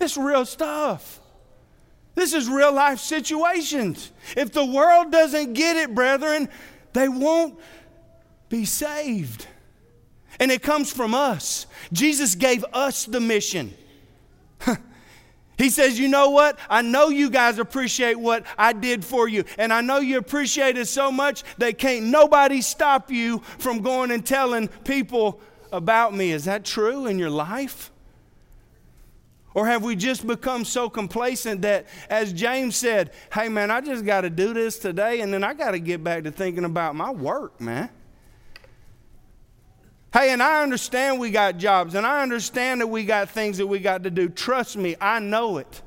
It's 0.00 0.16
real 0.16 0.44
stuff. 0.44 1.20
This 2.14 2.34
is 2.34 2.48
real 2.48 2.72
life 2.72 3.00
situations. 3.00 4.12
If 4.36 4.52
the 4.52 4.66
world 4.66 5.10
doesn't 5.10 5.54
get 5.54 5.76
it, 5.76 5.94
brethren, 5.94 6.48
they 6.92 7.08
won't 7.08 7.58
be 8.48 8.66
saved. 8.66 9.46
And 10.40 10.50
it 10.50 10.62
comes 10.62 10.92
from 10.92 11.14
us. 11.14 11.66
Jesus 11.92 12.34
gave 12.34 12.64
us 12.72 13.04
the 13.04 13.20
mission. 13.20 13.74
he 15.58 15.70
says, 15.70 15.98
You 15.98 16.08
know 16.08 16.30
what? 16.30 16.58
I 16.68 16.82
know 16.82 17.08
you 17.08 17.30
guys 17.30 17.58
appreciate 17.58 18.18
what 18.18 18.44
I 18.56 18.72
did 18.72 19.04
for 19.04 19.28
you. 19.28 19.44
And 19.58 19.72
I 19.72 19.80
know 19.80 19.98
you 19.98 20.18
appreciate 20.18 20.76
it 20.76 20.88
so 20.88 21.12
much 21.12 21.44
that 21.58 21.78
can't 21.78 22.06
nobody 22.06 22.60
stop 22.60 23.10
you 23.10 23.40
from 23.58 23.80
going 23.80 24.10
and 24.10 24.24
telling 24.24 24.68
people 24.68 25.40
about 25.70 26.14
me. 26.14 26.32
Is 26.32 26.44
that 26.44 26.64
true 26.64 27.06
in 27.06 27.18
your 27.18 27.30
life? 27.30 27.90
Or 29.54 29.66
have 29.66 29.82
we 29.84 29.96
just 29.96 30.26
become 30.26 30.64
so 30.64 30.88
complacent 30.88 31.62
that, 31.62 31.86
as 32.08 32.32
James 32.32 32.76
said, 32.76 33.10
hey 33.32 33.48
man, 33.48 33.70
I 33.70 33.80
just 33.80 34.04
got 34.04 34.22
to 34.22 34.30
do 34.30 34.54
this 34.54 34.78
today 34.78 35.20
and 35.20 35.32
then 35.32 35.44
I 35.44 35.52
got 35.52 35.72
to 35.72 35.78
get 35.78 36.02
back 36.02 36.24
to 36.24 36.30
thinking 36.30 36.64
about 36.64 36.94
my 36.94 37.10
work, 37.10 37.60
man? 37.60 37.90
Hey, 40.12 40.30
and 40.30 40.42
I 40.42 40.62
understand 40.62 41.18
we 41.18 41.30
got 41.30 41.56
jobs, 41.56 41.94
and 41.94 42.06
I 42.06 42.22
understand 42.22 42.82
that 42.82 42.86
we 42.86 43.04
got 43.04 43.30
things 43.30 43.56
that 43.58 43.66
we 43.66 43.78
got 43.78 44.02
to 44.02 44.10
do. 44.10 44.28
Trust 44.28 44.76
me, 44.76 44.94
I 45.00 45.20
know 45.20 45.56
it. 45.56 45.80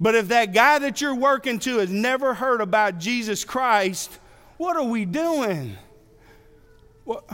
But 0.00 0.14
if 0.14 0.28
that 0.28 0.54
guy 0.54 0.78
that 0.78 1.00
you're 1.00 1.14
working 1.14 1.58
to 1.60 1.78
has 1.78 1.90
never 1.90 2.32
heard 2.32 2.62
about 2.62 2.98
Jesus 2.98 3.44
Christ, 3.44 4.18
what 4.56 4.76
are 4.76 4.84
we 4.84 5.04
doing? 5.04 5.76
What? 7.04 7.28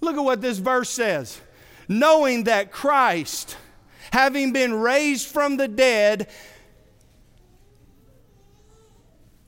Look 0.00 0.16
at 0.16 0.22
what 0.22 0.40
this 0.40 0.58
verse 0.58 0.90
says. 0.90 1.40
Knowing 1.88 2.44
that 2.44 2.70
Christ, 2.70 3.56
having 4.12 4.52
been 4.52 4.74
raised 4.74 5.26
from 5.26 5.56
the 5.56 5.66
dead, 5.66 6.28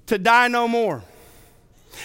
to 0.06 0.18
die 0.18 0.48
no 0.48 0.66
more 0.66 1.04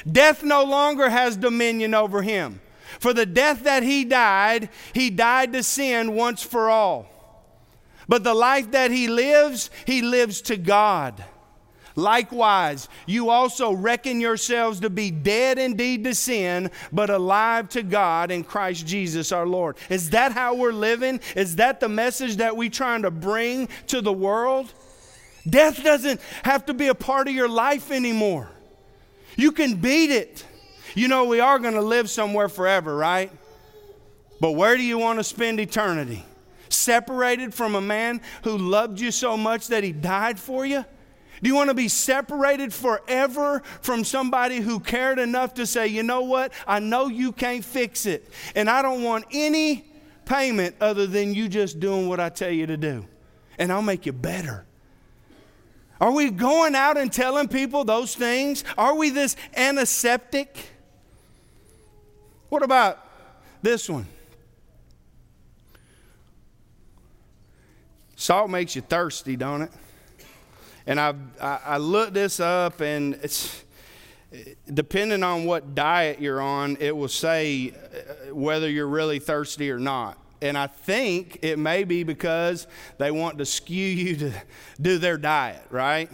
Death 0.10 0.44
no 0.44 0.64
longer 0.64 1.10
has 1.10 1.38
dominion 1.38 1.94
over 1.94 2.22
him. 2.22 2.62
For 3.00 3.14
the 3.14 3.26
death 3.26 3.64
that 3.64 3.84
he 3.84 4.06
died, 4.06 4.70
he 4.94 5.10
died 5.10 5.54
to 5.54 5.64
sin 5.64 6.14
once 6.14 6.42
for 6.42 6.70
all. 6.70 7.08
But 8.08 8.24
the 8.24 8.34
life 8.34 8.72
that 8.72 8.92
he 8.92 9.08
lives, 9.08 9.70
he 9.86 10.02
lives 10.02 10.42
to 10.44 10.58
God. 10.58 11.24
Likewise, 11.96 12.90
you 13.06 13.30
also 13.30 13.72
reckon 13.72 14.20
yourselves 14.20 14.82
to 14.82 14.90
be 14.90 15.12
dead 15.12 15.58
indeed 15.58 16.04
to 16.04 16.14
sin, 16.14 16.70
but 16.92 17.10
alive 17.10 17.70
to 17.70 17.84
God 17.84 18.32
in 18.32 18.44
Christ 18.44 18.86
Jesus 18.86 19.32
our 19.32 19.48
Lord. 19.48 19.78
Is 19.90 20.10
that 20.10 20.34
how 20.34 20.56
we're 20.56 20.74
living? 20.74 21.22
Is 21.36 21.56
that 21.56 21.80
the 21.80 21.88
message 21.88 22.38
that 22.38 22.58
we're 22.58 22.70
trying 22.70 23.04
to 23.04 23.12
bring 23.12 23.70
to 23.88 24.02
the 24.02 24.14
world? 24.14 24.74
Death 25.50 25.84
doesn't 25.84 26.20
have 26.44 26.66
to 26.66 26.74
be 26.74 26.88
a 26.88 26.96
part 26.96 27.30
of 27.30 27.34
your 27.34 27.50
life 27.50 27.92
anymore. 27.92 28.50
You 29.38 29.52
can 29.52 29.76
beat 29.76 30.12
it. 30.12 30.46
You 30.94 31.08
know, 31.08 31.26
we 31.26 31.40
are 31.40 31.60
going 31.60 31.74
to 31.74 31.82
live 31.82 32.10
somewhere 32.10 32.50
forever, 32.50 32.96
right? 32.96 33.32
But 34.40 34.52
where 34.52 34.78
do 34.78 34.84
you 34.84 34.98
want 34.98 35.20
to 35.20 35.24
spend 35.24 35.60
eternity? 35.60 36.24
Separated 36.70 37.54
from 37.54 37.76
a 37.76 37.82
man 37.82 38.22
who 38.44 38.58
loved 38.58 39.00
you 39.00 39.12
so 39.12 39.38
much 39.38 39.68
that 39.68 39.84
he 39.84 39.92
died 39.92 40.40
for 40.40 40.66
you? 40.66 40.86
Do 41.42 41.50
you 41.50 41.56
want 41.56 41.70
to 41.70 41.74
be 41.74 41.90
separated 41.90 42.74
forever 42.74 43.62
from 43.82 44.04
somebody 44.04 44.62
who 44.62 44.80
cared 44.80 45.20
enough 45.20 45.54
to 45.56 45.66
say, 45.66 45.88
you 45.88 46.02
know 46.02 46.22
what? 46.22 46.54
I 46.66 46.80
know 46.80 47.08
you 47.08 47.32
can't 47.32 47.64
fix 47.64 48.06
it, 48.06 48.32
and 48.56 48.70
I 48.70 48.82
don't 48.82 49.04
want 49.04 49.26
any 49.32 49.86
payment 50.24 50.76
other 50.80 51.06
than 51.06 51.34
you 51.34 51.50
just 51.50 51.80
doing 51.80 52.08
what 52.08 52.20
I 52.20 52.30
tell 52.30 52.52
you 52.52 52.68
to 52.68 52.78
do, 52.78 53.06
and 53.60 53.72
I'll 53.72 53.82
make 53.82 54.06
you 54.06 54.14
better. 54.14 54.66
Are 56.00 56.12
we 56.12 56.30
going 56.30 56.76
out 56.76 56.98
and 56.98 57.12
telling 57.12 57.48
people 57.48 57.86
those 57.86 58.16
things? 58.16 58.64
Are 58.78 58.96
we 58.96 59.10
this 59.10 59.36
antiseptic? 59.56 60.72
What 62.50 62.64
about 62.64 63.00
this 63.62 63.90
one? 63.90 64.06
Salt 68.16 68.50
makes 68.50 68.76
you 68.76 68.82
thirsty, 68.82 69.36
don't 69.36 69.64
it? 69.64 69.72
And 70.88 71.00
I, 71.00 71.16
I, 71.42 71.60
I 71.66 71.78
looked 71.78 72.14
this 72.14 72.40
up, 72.40 72.82
and 72.82 73.16
it's, 73.24 73.64
depending 74.72 75.24
on 75.24 75.46
what 75.46 75.76
diet 75.76 76.22
you're 76.22 76.42
on, 76.42 76.78
it 76.80 76.96
will 76.96 77.08
say 77.08 77.72
uh, 77.72 78.34
whether 78.34 78.70
you're 78.70 78.88
really 78.88 79.20
thirsty 79.20 79.72
or 79.72 79.80
not. 79.80 80.18
And 80.42 80.58
I 80.58 80.68
think 80.68 81.40
it 81.42 81.58
may 81.58 81.84
be 81.84 82.04
because 82.04 82.68
they 82.98 83.12
want 83.12 83.38
to 83.38 83.46
skew 83.46 83.88
you 83.88 84.16
to 84.18 84.34
do 84.82 84.98
their 84.98 85.18
diet, 85.18 85.64
right? 85.70 86.10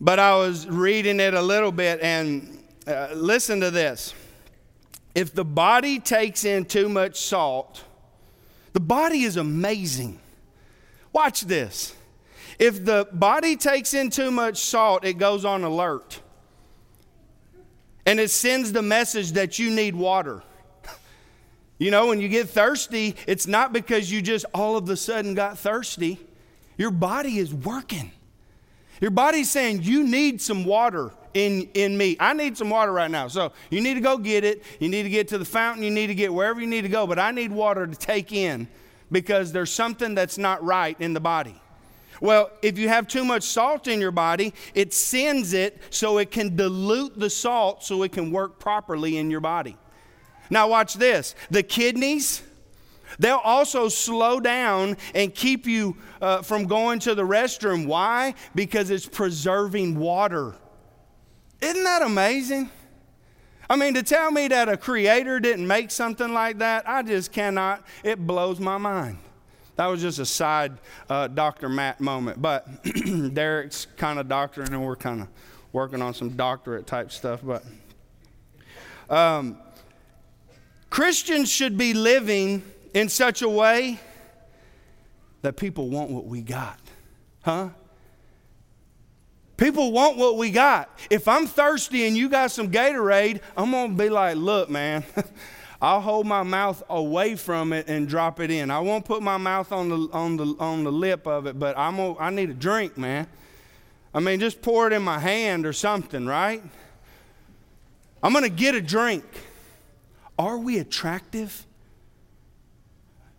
But 0.00 0.18
I 0.18 0.34
was 0.36 0.66
reading 0.66 1.20
it 1.20 1.34
a 1.34 1.42
little 1.42 1.72
bit 1.72 2.00
and 2.00 2.64
uh, 2.86 3.08
listen 3.14 3.60
to 3.60 3.70
this. 3.70 4.14
If 5.14 5.34
the 5.34 5.44
body 5.44 5.98
takes 5.98 6.44
in 6.44 6.64
too 6.64 6.88
much 6.88 7.20
salt, 7.20 7.84
the 8.72 8.80
body 8.80 9.22
is 9.22 9.36
amazing. 9.36 10.18
Watch 11.12 11.42
this. 11.42 11.94
If 12.58 12.84
the 12.84 13.08
body 13.12 13.56
takes 13.56 13.94
in 13.94 14.10
too 14.10 14.30
much 14.30 14.58
salt, 14.58 15.04
it 15.04 15.14
goes 15.14 15.44
on 15.44 15.64
alert. 15.64 16.20
And 18.06 18.20
it 18.20 18.30
sends 18.30 18.72
the 18.72 18.82
message 18.82 19.32
that 19.32 19.58
you 19.58 19.70
need 19.70 19.94
water. 19.94 20.42
You 21.80 21.90
know, 21.90 22.08
when 22.08 22.20
you 22.20 22.28
get 22.28 22.50
thirsty, 22.50 23.16
it's 23.26 23.46
not 23.46 23.72
because 23.72 24.12
you 24.12 24.20
just 24.20 24.44
all 24.52 24.76
of 24.76 24.88
a 24.90 24.96
sudden 24.96 25.34
got 25.34 25.58
thirsty. 25.58 26.20
Your 26.76 26.90
body 26.90 27.38
is 27.38 27.54
working. 27.54 28.12
Your 29.00 29.10
body's 29.10 29.50
saying, 29.50 29.82
You 29.82 30.04
need 30.04 30.42
some 30.42 30.64
water 30.64 31.10
in, 31.32 31.70
in 31.72 31.96
me. 31.96 32.18
I 32.20 32.34
need 32.34 32.58
some 32.58 32.68
water 32.68 32.92
right 32.92 33.10
now. 33.10 33.28
So 33.28 33.52
you 33.70 33.80
need 33.80 33.94
to 33.94 34.02
go 34.02 34.18
get 34.18 34.44
it. 34.44 34.62
You 34.78 34.90
need 34.90 35.04
to 35.04 35.08
get 35.08 35.28
to 35.28 35.38
the 35.38 35.44
fountain. 35.46 35.82
You 35.82 35.90
need 35.90 36.08
to 36.08 36.14
get 36.14 36.34
wherever 36.34 36.60
you 36.60 36.66
need 36.66 36.82
to 36.82 36.90
go. 36.90 37.06
But 37.06 37.18
I 37.18 37.30
need 37.30 37.50
water 37.50 37.86
to 37.86 37.96
take 37.96 38.30
in 38.30 38.68
because 39.10 39.50
there's 39.50 39.70
something 39.70 40.14
that's 40.14 40.36
not 40.36 40.62
right 40.62 41.00
in 41.00 41.14
the 41.14 41.20
body. 41.20 41.58
Well, 42.20 42.50
if 42.60 42.78
you 42.78 42.90
have 42.90 43.08
too 43.08 43.24
much 43.24 43.44
salt 43.44 43.88
in 43.88 44.00
your 44.00 44.10
body, 44.10 44.52
it 44.74 44.92
sends 44.92 45.54
it 45.54 45.80
so 45.88 46.18
it 46.18 46.30
can 46.30 46.56
dilute 46.56 47.18
the 47.18 47.30
salt 47.30 47.82
so 47.82 48.02
it 48.02 48.12
can 48.12 48.30
work 48.30 48.58
properly 48.58 49.16
in 49.16 49.30
your 49.30 49.40
body. 49.40 49.78
Now, 50.50 50.68
watch 50.68 50.94
this 50.94 51.34
the 51.50 51.62
kidneys, 51.62 52.42
they'll 53.18 53.36
also 53.36 53.88
slow 53.88 54.40
down 54.40 54.96
and 55.14 55.34
keep 55.34 55.66
you 55.66 55.96
uh, 56.20 56.42
from 56.42 56.66
going 56.66 56.98
to 57.00 57.14
the 57.14 57.22
restroom. 57.22 57.86
Why? 57.86 58.34
Because 58.54 58.90
it's 58.90 59.06
preserving 59.06 59.98
water. 59.98 60.54
Isn't 61.60 61.84
that 61.84 62.02
amazing? 62.02 62.70
I 63.68 63.76
mean, 63.76 63.94
to 63.94 64.02
tell 64.02 64.32
me 64.32 64.48
that 64.48 64.68
a 64.68 64.76
creator 64.76 65.38
didn't 65.38 65.66
make 65.66 65.92
something 65.92 66.32
like 66.32 66.58
that, 66.58 66.88
I 66.88 67.02
just 67.04 67.30
cannot. 67.30 67.86
It 68.02 68.26
blows 68.26 68.58
my 68.58 68.78
mind. 68.78 69.18
That 69.76 69.86
was 69.86 70.02
just 70.02 70.18
a 70.18 70.26
side 70.26 70.72
uh, 71.08 71.28
Dr. 71.28 71.68
Matt 71.68 72.00
moment. 72.00 72.42
But 72.42 72.66
Derek's 73.32 73.86
kind 73.96 74.18
of 74.18 74.28
doctoring, 74.28 74.72
and 74.72 74.84
we're 74.84 74.96
kind 74.96 75.22
of 75.22 75.28
working 75.72 76.02
on 76.02 76.14
some 76.14 76.30
doctorate 76.30 76.86
type 76.86 77.12
stuff. 77.12 77.40
But 77.44 77.64
um, 79.08 79.56
Christians 80.90 81.50
should 81.50 81.78
be 81.78 81.94
living 81.94 82.62
in 82.92 83.08
such 83.08 83.42
a 83.42 83.48
way 83.48 84.00
that 85.42 85.56
people 85.56 85.88
want 85.88 86.10
what 86.10 86.26
we 86.26 86.42
got. 86.42 86.78
Huh? 87.42 87.70
People 89.56 89.92
want 89.92 90.16
what 90.16 90.36
we 90.36 90.50
got. 90.50 90.90
If 91.08 91.28
I'm 91.28 91.46
thirsty 91.46 92.06
and 92.06 92.16
you 92.16 92.28
got 92.28 92.50
some 92.50 92.70
Gatorade, 92.70 93.40
I'm 93.56 93.70
going 93.70 93.96
to 93.96 94.02
be 94.02 94.08
like, 94.08 94.36
look, 94.36 94.68
man, 94.68 95.04
I'll 95.82 96.00
hold 96.00 96.26
my 96.26 96.42
mouth 96.42 96.82
away 96.90 97.36
from 97.36 97.72
it 97.72 97.88
and 97.88 98.08
drop 98.08 98.40
it 98.40 98.50
in. 98.50 98.70
I 98.70 98.80
won't 98.80 99.04
put 99.04 99.22
my 99.22 99.36
mouth 99.36 99.70
on 99.70 99.88
the, 99.88 100.08
on 100.12 100.36
the, 100.36 100.56
on 100.58 100.84
the 100.84 100.92
lip 100.92 101.26
of 101.26 101.46
it, 101.46 101.58
but 101.58 101.78
I'm 101.78 101.96
gonna, 101.96 102.18
I 102.18 102.30
need 102.30 102.50
a 102.50 102.54
drink, 102.54 102.98
man. 102.98 103.26
I 104.12 104.20
mean, 104.20 104.40
just 104.40 104.60
pour 104.60 104.86
it 104.88 104.92
in 104.92 105.02
my 105.02 105.18
hand 105.18 105.64
or 105.64 105.72
something, 105.72 106.26
right? 106.26 106.62
I'm 108.22 108.32
going 108.32 108.44
to 108.44 108.50
get 108.50 108.74
a 108.74 108.80
drink. 108.80 109.24
Are 110.40 110.56
we 110.56 110.78
attractive? 110.78 111.66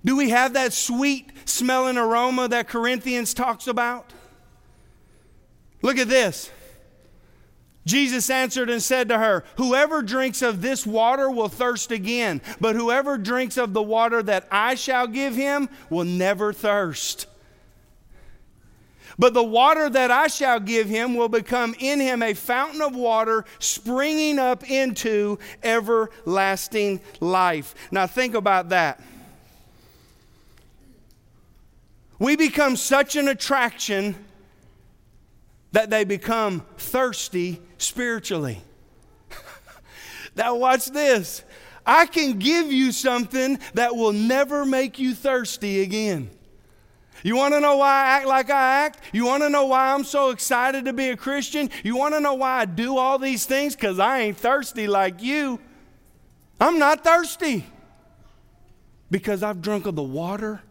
Do 0.05 0.15
we 0.15 0.29
have 0.29 0.53
that 0.53 0.71
sweet 0.71 1.31
smelling 1.45 1.97
aroma 1.97 2.47
that 2.49 2.67
Corinthians 2.67 3.33
talks 3.33 3.65
about? 3.65 4.13
Look 5.81 5.97
at 5.97 6.09
this. 6.09 6.51
Jesus 7.87 8.29
answered 8.29 8.69
and 8.69 8.83
said 8.83 9.09
to 9.09 9.17
her, 9.17 9.43
Whoever 9.57 10.03
drinks 10.03 10.43
of 10.43 10.61
this 10.61 10.85
water 10.85 11.31
will 11.31 11.49
thirst 11.49 11.89
again, 11.89 12.39
but 12.59 12.75
whoever 12.75 13.17
drinks 13.17 13.57
of 13.57 13.73
the 13.73 13.81
water 13.81 14.21
that 14.21 14.47
I 14.51 14.75
shall 14.75 15.07
give 15.07 15.35
him 15.35 15.69
will 15.89 16.05
never 16.05 16.53
thirst. 16.53 17.25
But 19.21 19.35
the 19.35 19.43
water 19.43 19.87
that 19.87 20.09
I 20.09 20.25
shall 20.25 20.59
give 20.59 20.89
him 20.89 21.13
will 21.13 21.29
become 21.29 21.75
in 21.77 21.99
him 21.99 22.23
a 22.23 22.33
fountain 22.33 22.81
of 22.81 22.95
water 22.95 23.45
springing 23.59 24.39
up 24.39 24.67
into 24.67 25.37
everlasting 25.61 27.01
life. 27.19 27.75
Now, 27.91 28.07
think 28.07 28.33
about 28.33 28.69
that. 28.69 28.99
We 32.17 32.35
become 32.35 32.75
such 32.75 33.15
an 33.15 33.27
attraction 33.27 34.15
that 35.71 35.91
they 35.91 36.03
become 36.03 36.65
thirsty 36.77 37.61
spiritually. 37.77 38.59
now, 40.35 40.55
watch 40.55 40.87
this. 40.87 41.43
I 41.85 42.07
can 42.07 42.39
give 42.39 42.71
you 42.71 42.91
something 42.91 43.59
that 43.75 43.95
will 43.95 44.13
never 44.13 44.65
make 44.65 44.97
you 44.97 45.13
thirsty 45.13 45.83
again. 45.83 46.31
You 47.23 47.35
want 47.35 47.53
to 47.53 47.59
know 47.59 47.77
why 47.77 47.89
I 47.89 48.05
act 48.17 48.25
like 48.25 48.49
I 48.49 48.85
act? 48.85 48.99
You 49.13 49.25
want 49.25 49.43
to 49.43 49.49
know 49.49 49.65
why 49.65 49.93
I'm 49.93 50.03
so 50.03 50.31
excited 50.31 50.85
to 50.85 50.93
be 50.93 51.09
a 51.09 51.17
Christian? 51.17 51.69
You 51.83 51.95
want 51.95 52.15
to 52.15 52.19
know 52.19 52.33
why 52.33 52.61
I 52.61 52.65
do 52.65 52.97
all 52.97 53.19
these 53.19 53.45
things? 53.45 53.75
Because 53.75 53.99
I 53.99 54.21
ain't 54.21 54.37
thirsty 54.37 54.87
like 54.87 55.21
you. 55.21 55.59
I'm 56.59 56.79
not 56.79 57.03
thirsty 57.03 57.65
because 59.09 59.43
I've 59.43 59.61
drunk 59.61 59.85
of 59.85 59.95
the 59.95 60.03
water 60.03 60.61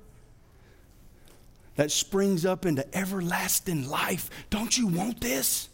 that 1.77 1.91
springs 1.91 2.45
up 2.45 2.67
into 2.67 2.97
everlasting 2.97 3.89
life. 3.89 4.31
Don't 4.51 4.77
you 4.77 4.87
want 4.87 5.21
this? 5.21 5.69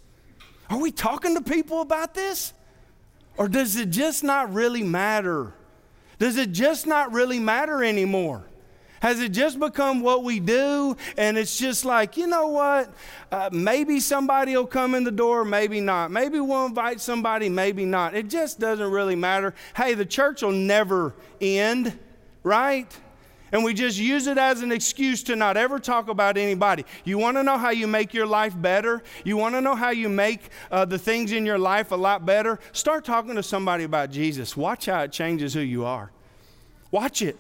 Are 0.69 0.79
we 0.79 0.91
talking 0.91 1.35
to 1.35 1.41
people 1.41 1.81
about 1.81 2.15
this? 2.15 2.53
Or 3.37 3.49
does 3.49 3.77
it 3.77 3.91
just 3.91 4.25
not 4.25 4.53
really 4.53 4.83
matter? 4.83 5.53
Does 6.19 6.37
it 6.37 6.53
just 6.53 6.87
not 6.87 7.13
really 7.13 7.39
matter 7.39 7.85
anymore? 7.85 8.45
Has 9.01 9.21
it 9.21 9.33
just 9.33 9.59
become 9.59 10.01
what 10.01 10.25
we 10.25 10.41
do? 10.41 10.97
And 11.17 11.37
it's 11.37 11.59
just 11.59 11.85
like, 11.85 12.17
you 12.17 12.27
know 12.27 12.49
what? 12.49 12.93
Uh, 13.31 13.51
maybe 13.53 14.01
somebody 14.01 14.57
will 14.57 14.67
come 14.67 14.95
in 14.95 15.05
the 15.05 15.11
door, 15.11 15.45
maybe 15.45 15.81
not. 15.81 16.11
Maybe 16.11 16.41
we'll 16.41 16.67
invite 16.67 17.01
somebody, 17.01 17.49
maybe 17.49 17.85
not. 17.85 18.15
It 18.15 18.29
just 18.29 18.59
doesn't 18.59 18.91
really 18.91 19.17
matter. 19.17 19.55
Hey, 19.77 19.95
the 19.95 20.07
church 20.07 20.43
will 20.43 20.53
never 20.53 21.15
end, 21.41 21.99
right? 22.43 22.97
And 23.53 23.63
we 23.63 23.75
just 23.75 23.99
use 23.99 24.27
it 24.27 24.39
as 24.39 24.63
an 24.63 24.73
excuse 24.73 25.23
to 25.25 25.37
not 25.37 25.57
ever 25.57 25.79
talk 25.79 26.09
about 26.09 26.37
anybody. 26.37 26.85
You 27.05 27.19
want 27.19 27.37
to 27.37 27.43
know 27.43 27.57
how 27.57 27.71
you 27.71 27.87
make 27.87 28.13
your 28.13 28.27
life 28.27 28.61
better? 28.61 29.03
You 29.25 29.37
want 29.37 29.55
to 29.55 29.61
know 29.61 29.75
how 29.77 29.91
you 29.91 30.09
make 30.09 30.49
uh, 30.71 30.85
the 30.85 30.99
things 30.99 31.33
in 31.33 31.47
your 31.47 31.59
life 31.59 31.93
a 31.93 31.97
lot 31.97 32.27
better? 32.27 32.59
Start 32.73 33.05
talking 33.05 33.37
to 33.37 33.43
somebody 33.43 33.85
about 33.85 34.11
Jesus. 34.11 34.57
Watch 34.57 34.87
how 34.87 35.03
it 35.03 35.13
changes 35.13 35.55
who 35.55 35.61
you 35.61 35.85
are. 35.85 36.11
Watch 36.91 37.23
it. 37.23 37.39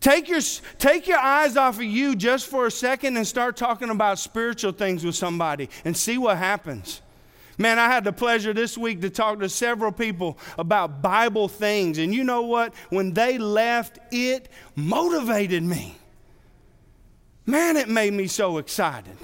Take 0.00 0.28
your, 0.28 0.40
take 0.78 1.08
your 1.08 1.18
eyes 1.18 1.56
off 1.56 1.76
of 1.76 1.84
you 1.84 2.14
just 2.14 2.46
for 2.46 2.66
a 2.66 2.70
second 2.70 3.16
and 3.16 3.26
start 3.26 3.56
talking 3.56 3.90
about 3.90 4.18
spiritual 4.18 4.72
things 4.72 5.04
with 5.04 5.16
somebody 5.16 5.68
and 5.84 5.96
see 5.96 6.18
what 6.18 6.36
happens. 6.36 7.00
Man, 7.58 7.78
I 7.78 7.86
had 7.86 8.04
the 8.04 8.12
pleasure 8.12 8.52
this 8.52 8.76
week 8.76 9.00
to 9.00 9.10
talk 9.10 9.40
to 9.40 9.48
several 9.48 9.90
people 9.90 10.38
about 10.58 11.00
Bible 11.00 11.48
things. 11.48 11.98
And 11.98 12.14
you 12.14 12.22
know 12.22 12.42
what? 12.42 12.74
When 12.90 13.14
they 13.14 13.38
left, 13.38 13.98
it 14.12 14.50
motivated 14.74 15.62
me. 15.62 15.96
Man, 17.46 17.76
it 17.76 17.88
made 17.88 18.12
me 18.12 18.26
so 18.26 18.58
excited. 18.58 19.16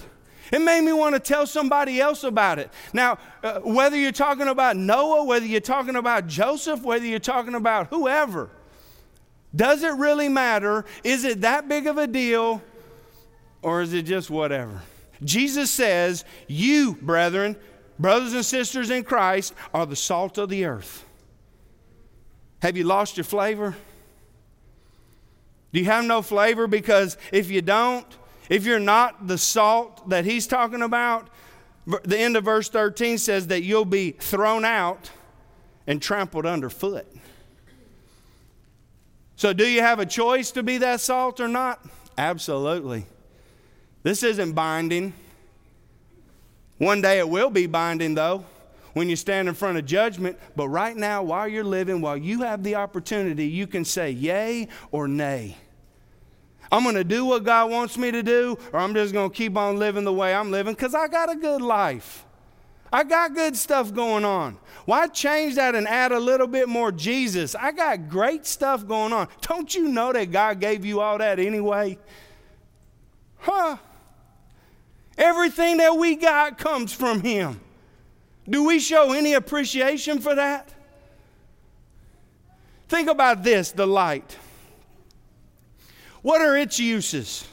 It 0.50 0.60
made 0.60 0.82
me 0.82 0.92
want 0.92 1.14
to 1.14 1.20
tell 1.20 1.46
somebody 1.46 2.00
else 2.00 2.24
about 2.24 2.58
it. 2.58 2.70
Now, 2.92 3.18
uh, 3.42 3.60
whether 3.60 3.96
you're 3.96 4.12
talking 4.12 4.48
about 4.48 4.76
Noah, 4.76 5.24
whether 5.24 5.46
you're 5.46 5.60
talking 5.60 5.96
about 5.96 6.26
Joseph, 6.26 6.82
whether 6.82 7.04
you're 7.04 7.18
talking 7.18 7.54
about 7.54 7.88
whoever, 7.88 8.50
does 9.54 9.82
it 9.82 9.94
really 9.94 10.28
matter? 10.28 10.84
Is 11.04 11.24
it 11.24 11.42
that 11.42 11.68
big 11.68 11.86
of 11.86 11.98
a 11.98 12.06
deal? 12.06 12.62
Or 13.60 13.82
is 13.82 13.92
it 13.92 14.02
just 14.02 14.30
whatever? 14.30 14.82
Jesus 15.22 15.70
says, 15.70 16.24
You, 16.48 16.94
brethren, 17.00 17.56
brothers 17.98 18.32
and 18.32 18.44
sisters 18.44 18.90
in 18.90 19.04
Christ 19.04 19.54
are 19.72 19.86
the 19.86 19.96
salt 19.96 20.38
of 20.38 20.48
the 20.48 20.64
earth. 20.64 21.04
Have 22.60 22.76
you 22.76 22.84
lost 22.84 23.16
your 23.16 23.24
flavor? 23.24 23.76
Do 25.72 25.80
you 25.80 25.86
have 25.86 26.04
no 26.04 26.22
flavor? 26.22 26.66
Because 26.66 27.16
if 27.32 27.50
you 27.50 27.62
don't, 27.62 28.06
if 28.48 28.66
you're 28.66 28.78
not 28.78 29.26
the 29.26 29.38
salt 29.38 30.08
that 30.10 30.24
he's 30.24 30.46
talking 30.46 30.82
about, 30.82 31.28
the 32.04 32.18
end 32.18 32.36
of 32.36 32.44
verse 32.44 32.68
13 32.68 33.18
says 33.18 33.48
that 33.48 33.62
you'll 33.62 33.84
be 33.84 34.12
thrown 34.12 34.64
out 34.64 35.10
and 35.86 36.00
trampled 36.00 36.46
underfoot. 36.46 37.06
So, 39.42 39.52
do 39.52 39.66
you 39.66 39.80
have 39.80 39.98
a 39.98 40.06
choice 40.06 40.52
to 40.52 40.62
be 40.62 40.78
that 40.78 41.00
salt 41.00 41.40
or 41.40 41.48
not? 41.48 41.84
Absolutely. 42.16 43.06
This 44.04 44.22
isn't 44.22 44.52
binding. 44.52 45.14
One 46.78 47.00
day 47.00 47.18
it 47.18 47.28
will 47.28 47.50
be 47.50 47.66
binding, 47.66 48.14
though, 48.14 48.44
when 48.92 49.08
you 49.08 49.16
stand 49.16 49.48
in 49.48 49.54
front 49.54 49.78
of 49.78 49.84
judgment. 49.84 50.38
But 50.54 50.68
right 50.68 50.96
now, 50.96 51.24
while 51.24 51.48
you're 51.48 51.64
living, 51.64 52.00
while 52.00 52.16
you 52.16 52.42
have 52.42 52.62
the 52.62 52.76
opportunity, 52.76 53.48
you 53.48 53.66
can 53.66 53.84
say 53.84 54.12
yay 54.12 54.68
or 54.92 55.08
nay. 55.08 55.56
I'm 56.70 56.84
going 56.84 56.94
to 56.94 57.02
do 57.02 57.24
what 57.24 57.42
God 57.42 57.68
wants 57.68 57.98
me 57.98 58.12
to 58.12 58.22
do, 58.22 58.56
or 58.72 58.78
I'm 58.78 58.94
just 58.94 59.12
going 59.12 59.28
to 59.28 59.36
keep 59.36 59.56
on 59.56 59.76
living 59.76 60.04
the 60.04 60.12
way 60.12 60.32
I'm 60.32 60.52
living 60.52 60.74
because 60.74 60.94
I 60.94 61.08
got 61.08 61.28
a 61.32 61.34
good 61.34 61.62
life. 61.62 62.24
I 62.92 63.04
got 63.04 63.34
good 63.34 63.56
stuff 63.56 63.94
going 63.94 64.24
on. 64.24 64.58
Why 64.84 65.06
change 65.06 65.54
that 65.54 65.74
and 65.74 65.88
add 65.88 66.12
a 66.12 66.20
little 66.20 66.46
bit 66.46 66.68
more 66.68 66.92
Jesus? 66.92 67.54
I 67.54 67.72
got 67.72 68.10
great 68.10 68.44
stuff 68.44 68.86
going 68.86 69.14
on. 69.14 69.28
Don't 69.40 69.74
you 69.74 69.88
know 69.88 70.12
that 70.12 70.30
God 70.30 70.60
gave 70.60 70.84
you 70.84 71.00
all 71.00 71.16
that 71.18 71.38
anyway? 71.38 71.98
Huh? 73.38 73.78
Everything 75.16 75.78
that 75.78 75.96
we 75.96 76.16
got 76.16 76.58
comes 76.58 76.92
from 76.92 77.22
Him. 77.22 77.60
Do 78.48 78.64
we 78.64 78.78
show 78.78 79.12
any 79.12 79.34
appreciation 79.34 80.18
for 80.18 80.34
that? 80.34 80.68
Think 82.88 83.08
about 83.08 83.42
this 83.42 83.72
the 83.72 83.86
light. 83.86 84.36
What 86.20 86.42
are 86.42 86.56
its 86.56 86.78
uses? 86.78 87.46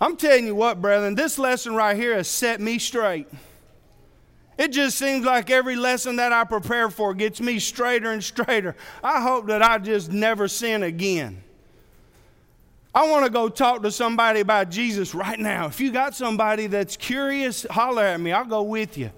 I'm 0.00 0.16
telling 0.16 0.46
you 0.46 0.54
what, 0.54 0.80
brethren, 0.80 1.16
this 1.16 1.38
lesson 1.38 1.74
right 1.74 1.96
here 1.96 2.14
has 2.14 2.28
set 2.28 2.60
me 2.60 2.78
straight. 2.78 3.26
It 4.58 4.72
just 4.72 4.98
seems 4.98 5.24
like 5.24 5.50
every 5.50 5.76
lesson 5.76 6.16
that 6.16 6.32
I 6.32 6.42
prepare 6.42 6.90
for 6.90 7.14
gets 7.14 7.40
me 7.40 7.60
straighter 7.60 8.10
and 8.10 8.22
straighter. 8.22 8.74
I 9.04 9.20
hope 9.22 9.46
that 9.46 9.62
I 9.62 9.78
just 9.78 10.10
never 10.10 10.48
sin 10.48 10.82
again. 10.82 11.44
I 12.92 13.08
want 13.08 13.24
to 13.24 13.30
go 13.30 13.48
talk 13.48 13.82
to 13.82 13.92
somebody 13.92 14.40
about 14.40 14.70
Jesus 14.70 15.14
right 15.14 15.38
now. 15.38 15.66
If 15.66 15.78
you 15.78 15.92
got 15.92 16.16
somebody 16.16 16.66
that's 16.66 16.96
curious, 16.96 17.64
holler 17.70 18.02
at 18.02 18.20
me. 18.20 18.32
I'll 18.32 18.44
go 18.44 18.62
with 18.64 18.98
you. 18.98 19.12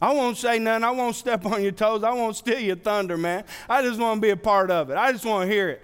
I 0.00 0.12
won't 0.12 0.36
say 0.36 0.60
nothing. 0.60 0.84
I 0.84 0.92
won't 0.92 1.16
step 1.16 1.44
on 1.44 1.60
your 1.60 1.72
toes. 1.72 2.04
I 2.04 2.12
won't 2.12 2.36
steal 2.36 2.60
your 2.60 2.76
thunder, 2.76 3.16
man. 3.16 3.42
I 3.68 3.82
just 3.82 3.98
want 3.98 4.18
to 4.18 4.20
be 4.20 4.30
a 4.30 4.36
part 4.36 4.70
of 4.70 4.90
it. 4.90 4.96
I 4.96 5.10
just 5.10 5.24
want 5.24 5.48
to 5.48 5.52
hear 5.52 5.70
it. 5.70 5.82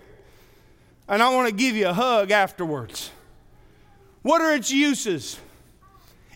And 1.09 1.21
I 1.21 1.35
want 1.35 1.49
to 1.49 1.55
give 1.55 1.75
you 1.75 1.89
a 1.89 1.93
hug 1.93 2.31
afterwards. 2.31 3.11
What 4.23 4.41
are 4.41 4.55
its 4.55 4.71
uses? 4.71 5.41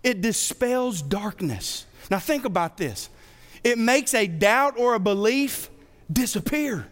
It 0.03 0.21
dispels 0.21 1.01
darkness. 1.01 1.87
Now, 2.11 2.18
think 2.18 2.44
about 2.44 2.77
this 2.77 3.11
it 3.64 3.79
makes 3.79 4.14
a 4.14 4.27
doubt 4.27 4.79
or 4.79 4.94
a 4.94 5.01
belief 5.01 5.71
disappear. 6.11 6.87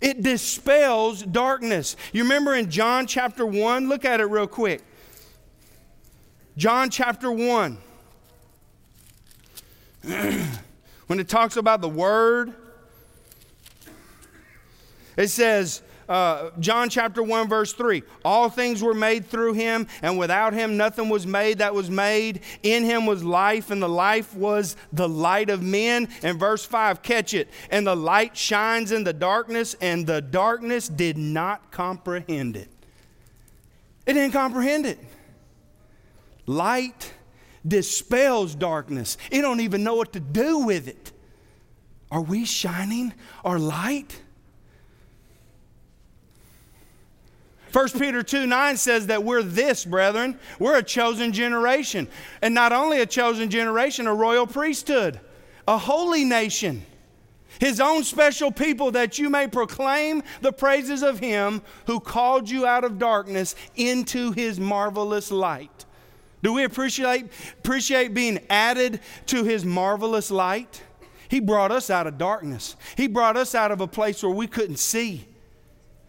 It 0.00 0.22
dispels 0.22 1.22
darkness. 1.22 1.96
You 2.12 2.22
remember 2.22 2.54
in 2.54 2.70
John 2.70 3.06
chapter 3.06 3.46
1? 3.46 3.88
Look 3.88 4.04
at 4.04 4.20
it 4.20 4.24
real 4.24 4.46
quick. 4.46 4.82
John 6.56 6.90
chapter 6.90 7.30
1. 7.30 7.78
when 11.06 11.18
it 11.18 11.28
talks 11.28 11.56
about 11.56 11.80
the 11.80 11.88
Word, 11.88 12.54
it 15.16 15.28
says, 15.28 15.82
uh, 16.08 16.50
John 16.60 16.88
chapter 16.88 17.22
1, 17.22 17.48
verse 17.48 17.72
3 17.72 18.02
All 18.24 18.48
things 18.48 18.82
were 18.82 18.94
made 18.94 19.26
through 19.26 19.54
him, 19.54 19.86
and 20.02 20.18
without 20.18 20.52
him 20.52 20.76
nothing 20.76 21.08
was 21.08 21.26
made 21.26 21.58
that 21.58 21.74
was 21.74 21.90
made. 21.90 22.40
In 22.62 22.84
him 22.84 23.06
was 23.06 23.24
life, 23.24 23.70
and 23.70 23.82
the 23.82 23.88
life 23.88 24.34
was 24.34 24.76
the 24.92 25.08
light 25.08 25.50
of 25.50 25.62
men. 25.62 26.08
And 26.22 26.38
verse 26.38 26.64
5, 26.64 27.02
catch 27.02 27.34
it. 27.34 27.48
And 27.70 27.86
the 27.86 27.96
light 27.96 28.36
shines 28.36 28.92
in 28.92 29.04
the 29.04 29.12
darkness, 29.12 29.74
and 29.80 30.06
the 30.06 30.20
darkness 30.20 30.88
did 30.88 31.18
not 31.18 31.70
comprehend 31.70 32.56
it. 32.56 32.68
It 34.06 34.12
didn't 34.12 34.32
comprehend 34.32 34.86
it. 34.86 34.98
Light 36.46 37.12
dispels 37.66 38.54
darkness, 38.54 39.16
it 39.30 39.40
don't 39.40 39.60
even 39.60 39.82
know 39.82 39.96
what 39.96 40.12
to 40.12 40.20
do 40.20 40.58
with 40.58 40.86
it. 40.86 41.12
Are 42.10 42.22
we 42.22 42.44
shining 42.44 43.12
our 43.44 43.58
light? 43.58 44.20
1 47.76 47.90
Peter 47.90 48.22
2 48.22 48.46
9 48.46 48.78
says 48.78 49.08
that 49.08 49.22
we're 49.22 49.42
this, 49.42 49.84
brethren. 49.84 50.38
We're 50.58 50.78
a 50.78 50.82
chosen 50.82 51.30
generation. 51.30 52.08
And 52.40 52.54
not 52.54 52.72
only 52.72 53.02
a 53.02 53.06
chosen 53.06 53.50
generation, 53.50 54.06
a 54.06 54.14
royal 54.14 54.46
priesthood, 54.46 55.20
a 55.68 55.76
holy 55.76 56.24
nation, 56.24 56.86
his 57.60 57.78
own 57.78 58.02
special 58.02 58.50
people, 58.50 58.92
that 58.92 59.18
you 59.18 59.28
may 59.28 59.46
proclaim 59.46 60.22
the 60.40 60.54
praises 60.54 61.02
of 61.02 61.18
him 61.18 61.60
who 61.86 62.00
called 62.00 62.48
you 62.48 62.64
out 62.64 62.82
of 62.82 62.98
darkness 62.98 63.54
into 63.74 64.32
his 64.32 64.58
marvelous 64.58 65.30
light. 65.30 65.84
Do 66.42 66.54
we 66.54 66.64
appreciate, 66.64 67.26
appreciate 67.58 68.14
being 68.14 68.40
added 68.48 69.00
to 69.26 69.44
his 69.44 69.66
marvelous 69.66 70.30
light? 70.30 70.82
He 71.28 71.40
brought 71.40 71.72
us 71.72 71.90
out 71.90 72.06
of 72.06 72.16
darkness. 72.16 72.74
He 72.96 73.06
brought 73.06 73.36
us 73.36 73.54
out 73.54 73.70
of 73.70 73.82
a 73.82 73.86
place 73.86 74.22
where 74.22 74.32
we 74.32 74.46
couldn't 74.46 74.78
see 74.78 75.26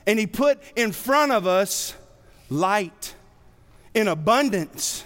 and 0.08 0.18
He 0.18 0.26
put 0.26 0.60
in 0.76 0.92
front 0.92 1.32
of 1.32 1.46
us 1.46 1.94
light 2.50 3.14
in 3.94 4.08
abundance. 4.08 5.04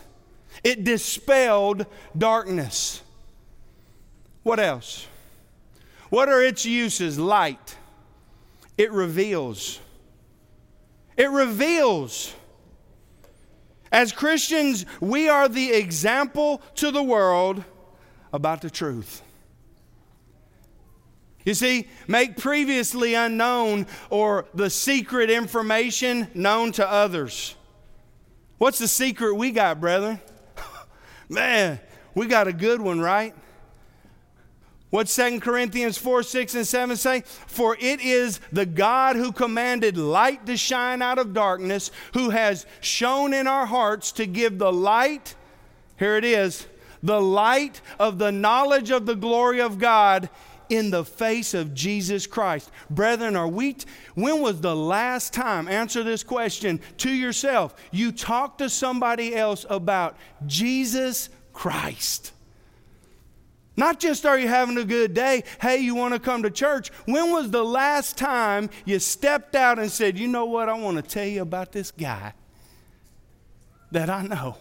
It 0.63 0.83
dispelled 0.83 1.87
darkness. 2.17 3.01
What 4.43 4.59
else? 4.59 5.07
What 6.09 6.29
are 6.29 6.43
its 6.43 6.65
uses? 6.65 7.17
Light. 7.17 7.75
It 8.77 8.91
reveals. 8.91 9.79
It 11.17 11.29
reveals. 11.29 12.33
As 13.91 14.11
Christians, 14.11 14.85
we 14.99 15.27
are 15.27 15.49
the 15.49 15.71
example 15.71 16.61
to 16.75 16.91
the 16.91 17.03
world 17.03 17.63
about 18.31 18.61
the 18.61 18.69
truth. 18.69 19.21
You 21.45 21.53
see, 21.53 21.87
make 22.07 22.37
previously 22.37 23.15
unknown 23.15 23.87
or 24.09 24.45
the 24.53 24.69
secret 24.69 25.29
information 25.29 26.27
known 26.33 26.71
to 26.73 26.89
others. 26.89 27.55
What's 28.57 28.77
the 28.77 28.87
secret 28.87 29.33
we 29.33 29.51
got, 29.51 29.81
brethren? 29.81 30.19
Man, 31.29 31.79
we 32.13 32.27
got 32.27 32.47
a 32.47 32.53
good 32.53 32.79
one, 32.79 32.99
right? 32.99 33.33
What 34.91 35.07
2 35.07 35.39
Corinthians 35.39 35.97
4, 35.97 36.21
6, 36.21 36.55
and 36.55 36.67
7 36.67 36.95
say? 36.97 37.21
For 37.47 37.77
it 37.79 38.01
is 38.01 38.41
the 38.51 38.65
God 38.65 39.15
who 39.15 39.31
commanded 39.31 39.97
light 39.97 40.45
to 40.45 40.57
shine 40.57 41.01
out 41.01 41.17
of 41.17 41.33
darkness, 41.33 41.91
who 42.13 42.29
has 42.29 42.65
shown 42.81 43.33
in 43.33 43.47
our 43.47 43.65
hearts 43.65 44.11
to 44.13 44.27
give 44.27 44.59
the 44.59 44.71
light, 44.71 45.33
here 45.97 46.17
it 46.17 46.25
is, 46.25 46.67
the 47.01 47.21
light 47.21 47.81
of 47.99 48.19
the 48.19 48.33
knowledge 48.33 48.91
of 48.91 49.05
the 49.05 49.15
glory 49.15 49.61
of 49.61 49.79
God 49.79 50.29
in 50.71 50.89
the 50.89 51.03
face 51.03 51.53
of 51.53 51.73
Jesus 51.73 52.25
Christ. 52.25 52.71
Brethren, 52.89 53.35
are 53.35 53.47
we, 53.47 53.73
t- 53.73 53.85
when 54.15 54.41
was 54.41 54.61
the 54.61 54.75
last 54.75 55.33
time, 55.33 55.67
answer 55.67 56.01
this 56.01 56.23
question 56.23 56.79
to 56.97 57.11
yourself, 57.11 57.75
you 57.91 58.11
talked 58.13 58.59
to 58.59 58.69
somebody 58.69 59.35
else 59.35 59.65
about 59.69 60.15
Jesus 60.47 61.29
Christ? 61.51 62.31
Not 63.75 63.99
just 63.99 64.25
are 64.25 64.39
you 64.39 64.47
having 64.47 64.77
a 64.77 64.85
good 64.85 65.13
day, 65.13 65.43
hey, 65.61 65.77
you 65.77 65.93
want 65.93 66.13
to 66.13 66.19
come 66.19 66.43
to 66.43 66.49
church. 66.49 66.89
When 67.05 67.31
was 67.31 67.51
the 67.51 67.65
last 67.65 68.17
time 68.17 68.69
you 68.85 68.99
stepped 68.99 69.55
out 69.55 69.77
and 69.77 69.91
said, 69.91 70.17
you 70.17 70.27
know 70.27 70.45
what, 70.45 70.69
I 70.69 70.73
want 70.73 70.97
to 70.97 71.03
tell 71.03 71.27
you 71.27 71.41
about 71.41 71.73
this 71.73 71.91
guy 71.91 72.33
that 73.91 74.09
I 74.09 74.23
know? 74.23 74.55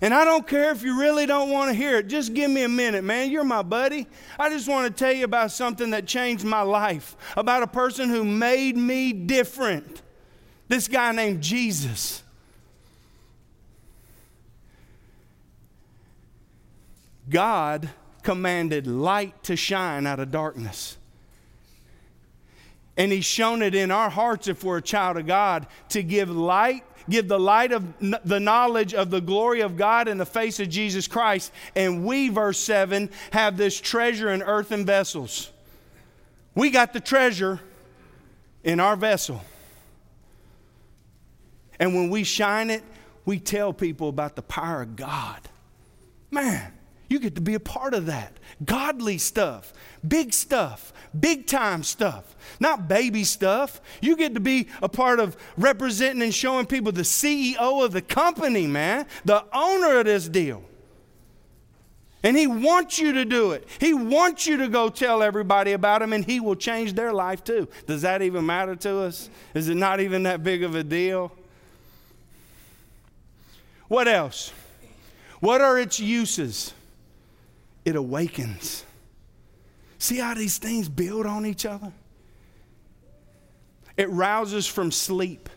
And 0.00 0.12
I 0.12 0.24
don't 0.24 0.46
care 0.46 0.72
if 0.72 0.82
you 0.82 0.98
really 0.98 1.24
don't 1.24 1.50
want 1.50 1.70
to 1.70 1.74
hear 1.74 1.98
it. 1.98 2.08
Just 2.08 2.34
give 2.34 2.50
me 2.50 2.64
a 2.64 2.68
minute, 2.68 3.02
man. 3.02 3.30
You're 3.30 3.44
my 3.44 3.62
buddy. 3.62 4.06
I 4.38 4.50
just 4.50 4.68
want 4.68 4.86
to 4.86 5.04
tell 5.04 5.12
you 5.12 5.24
about 5.24 5.52
something 5.52 5.90
that 5.90 6.06
changed 6.06 6.44
my 6.44 6.60
life, 6.60 7.16
about 7.36 7.62
a 7.62 7.66
person 7.66 8.10
who 8.10 8.22
made 8.22 8.76
me 8.76 9.12
different. 9.12 10.02
This 10.68 10.86
guy 10.86 11.12
named 11.12 11.42
Jesus. 11.42 12.22
God 17.28 17.88
commanded 18.22 18.86
light 18.86 19.42
to 19.44 19.56
shine 19.56 20.06
out 20.06 20.20
of 20.20 20.30
darkness. 20.30 20.98
And 22.98 23.12
He's 23.12 23.24
shown 23.24 23.62
it 23.62 23.74
in 23.74 23.90
our 23.90 24.10
hearts, 24.10 24.48
if 24.48 24.64
we're 24.64 24.78
a 24.78 24.82
child 24.82 25.16
of 25.16 25.26
God, 25.26 25.66
to 25.90 26.02
give 26.02 26.30
light 26.30 26.84
give 27.08 27.28
the 27.28 27.38
light 27.38 27.72
of 27.72 27.84
the 28.24 28.40
knowledge 28.40 28.94
of 28.94 29.10
the 29.10 29.20
glory 29.20 29.60
of 29.60 29.76
God 29.76 30.08
in 30.08 30.18
the 30.18 30.26
face 30.26 30.60
of 30.60 30.68
Jesus 30.68 31.06
Christ. 31.08 31.52
And 31.74 32.04
we, 32.04 32.28
verse 32.28 32.58
7, 32.58 33.10
have 33.32 33.56
this 33.56 33.80
treasure 33.80 34.30
in 34.30 34.42
earthen 34.42 34.84
vessels. 34.84 35.50
We 36.54 36.70
got 36.70 36.92
the 36.92 37.00
treasure 37.00 37.60
in 38.64 38.80
our 38.80 38.96
vessel. 38.96 39.42
And 41.78 41.94
when 41.94 42.10
we 42.10 42.24
shine 42.24 42.70
it, 42.70 42.82
we 43.24 43.38
tell 43.38 43.72
people 43.72 44.08
about 44.08 44.36
the 44.36 44.42
power 44.42 44.82
of 44.82 44.96
God. 44.96 45.40
Man, 46.30 46.72
You 47.08 47.20
get 47.20 47.34
to 47.36 47.40
be 47.40 47.54
a 47.54 47.60
part 47.60 47.94
of 47.94 48.06
that. 48.06 48.36
Godly 48.64 49.18
stuff, 49.18 49.72
big 50.06 50.32
stuff, 50.32 50.92
big 51.18 51.46
time 51.46 51.82
stuff, 51.82 52.34
not 52.58 52.88
baby 52.88 53.22
stuff. 53.22 53.80
You 54.00 54.16
get 54.16 54.34
to 54.34 54.40
be 54.40 54.68
a 54.82 54.88
part 54.88 55.20
of 55.20 55.36
representing 55.56 56.22
and 56.22 56.34
showing 56.34 56.66
people 56.66 56.92
the 56.92 57.02
CEO 57.02 57.84
of 57.84 57.92
the 57.92 58.02
company, 58.02 58.66
man, 58.66 59.06
the 59.24 59.44
owner 59.52 60.00
of 60.00 60.06
this 60.06 60.28
deal. 60.28 60.64
And 62.22 62.36
he 62.36 62.48
wants 62.48 62.98
you 62.98 63.12
to 63.12 63.24
do 63.24 63.52
it. 63.52 63.68
He 63.78 63.94
wants 63.94 64.48
you 64.48 64.56
to 64.56 64.68
go 64.68 64.88
tell 64.88 65.22
everybody 65.22 65.72
about 65.72 66.02
him, 66.02 66.12
and 66.12 66.24
he 66.24 66.40
will 66.40 66.56
change 66.56 66.94
their 66.94 67.12
life 67.12 67.44
too. 67.44 67.68
Does 67.86 68.02
that 68.02 68.20
even 68.20 68.44
matter 68.44 68.74
to 68.74 69.00
us? 69.02 69.30
Is 69.54 69.68
it 69.68 69.76
not 69.76 70.00
even 70.00 70.24
that 70.24 70.42
big 70.42 70.64
of 70.64 70.74
a 70.74 70.82
deal? 70.82 71.30
What 73.86 74.08
else? 74.08 74.52
What 75.38 75.60
are 75.60 75.78
its 75.78 76.00
uses? 76.00 76.72
It 77.86 77.94
awakens. 77.94 78.84
See 79.96 80.18
how 80.18 80.34
these 80.34 80.58
things 80.58 80.88
build 80.88 81.24
on 81.24 81.46
each 81.46 81.64
other? 81.64 81.92
It 83.96 84.10
rouses 84.10 84.66
from 84.66 84.90
sleep. 84.90 85.48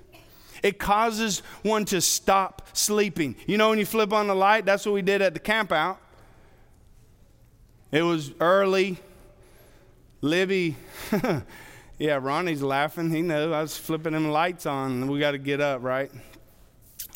It 0.61 0.77
causes 0.77 1.39
one 1.63 1.85
to 1.85 1.99
stop 2.01 2.69
sleeping. 2.73 3.35
You 3.47 3.57
know, 3.57 3.69
when 3.69 3.79
you 3.79 3.85
flip 3.85 4.13
on 4.13 4.27
the 4.27 4.35
light, 4.35 4.63
that's 4.63 4.85
what 4.85 4.93
we 4.93 5.01
did 5.01 5.23
at 5.23 5.33
the 5.33 5.39
camp 5.39 5.71
out. 5.71 5.99
It 7.91 8.03
was 8.03 8.31
early. 8.39 8.99
Libby, 10.21 10.75
yeah, 11.97 12.19
Ronnie's 12.21 12.61
laughing. 12.61 13.09
He 13.09 13.23
knows 13.23 13.51
I 13.51 13.61
was 13.61 13.75
flipping 13.75 14.13
them 14.13 14.29
lights 14.29 14.67
on. 14.67 15.07
We 15.07 15.17
got 15.19 15.31
to 15.31 15.37
get 15.39 15.61
up, 15.61 15.81
right? 15.81 16.11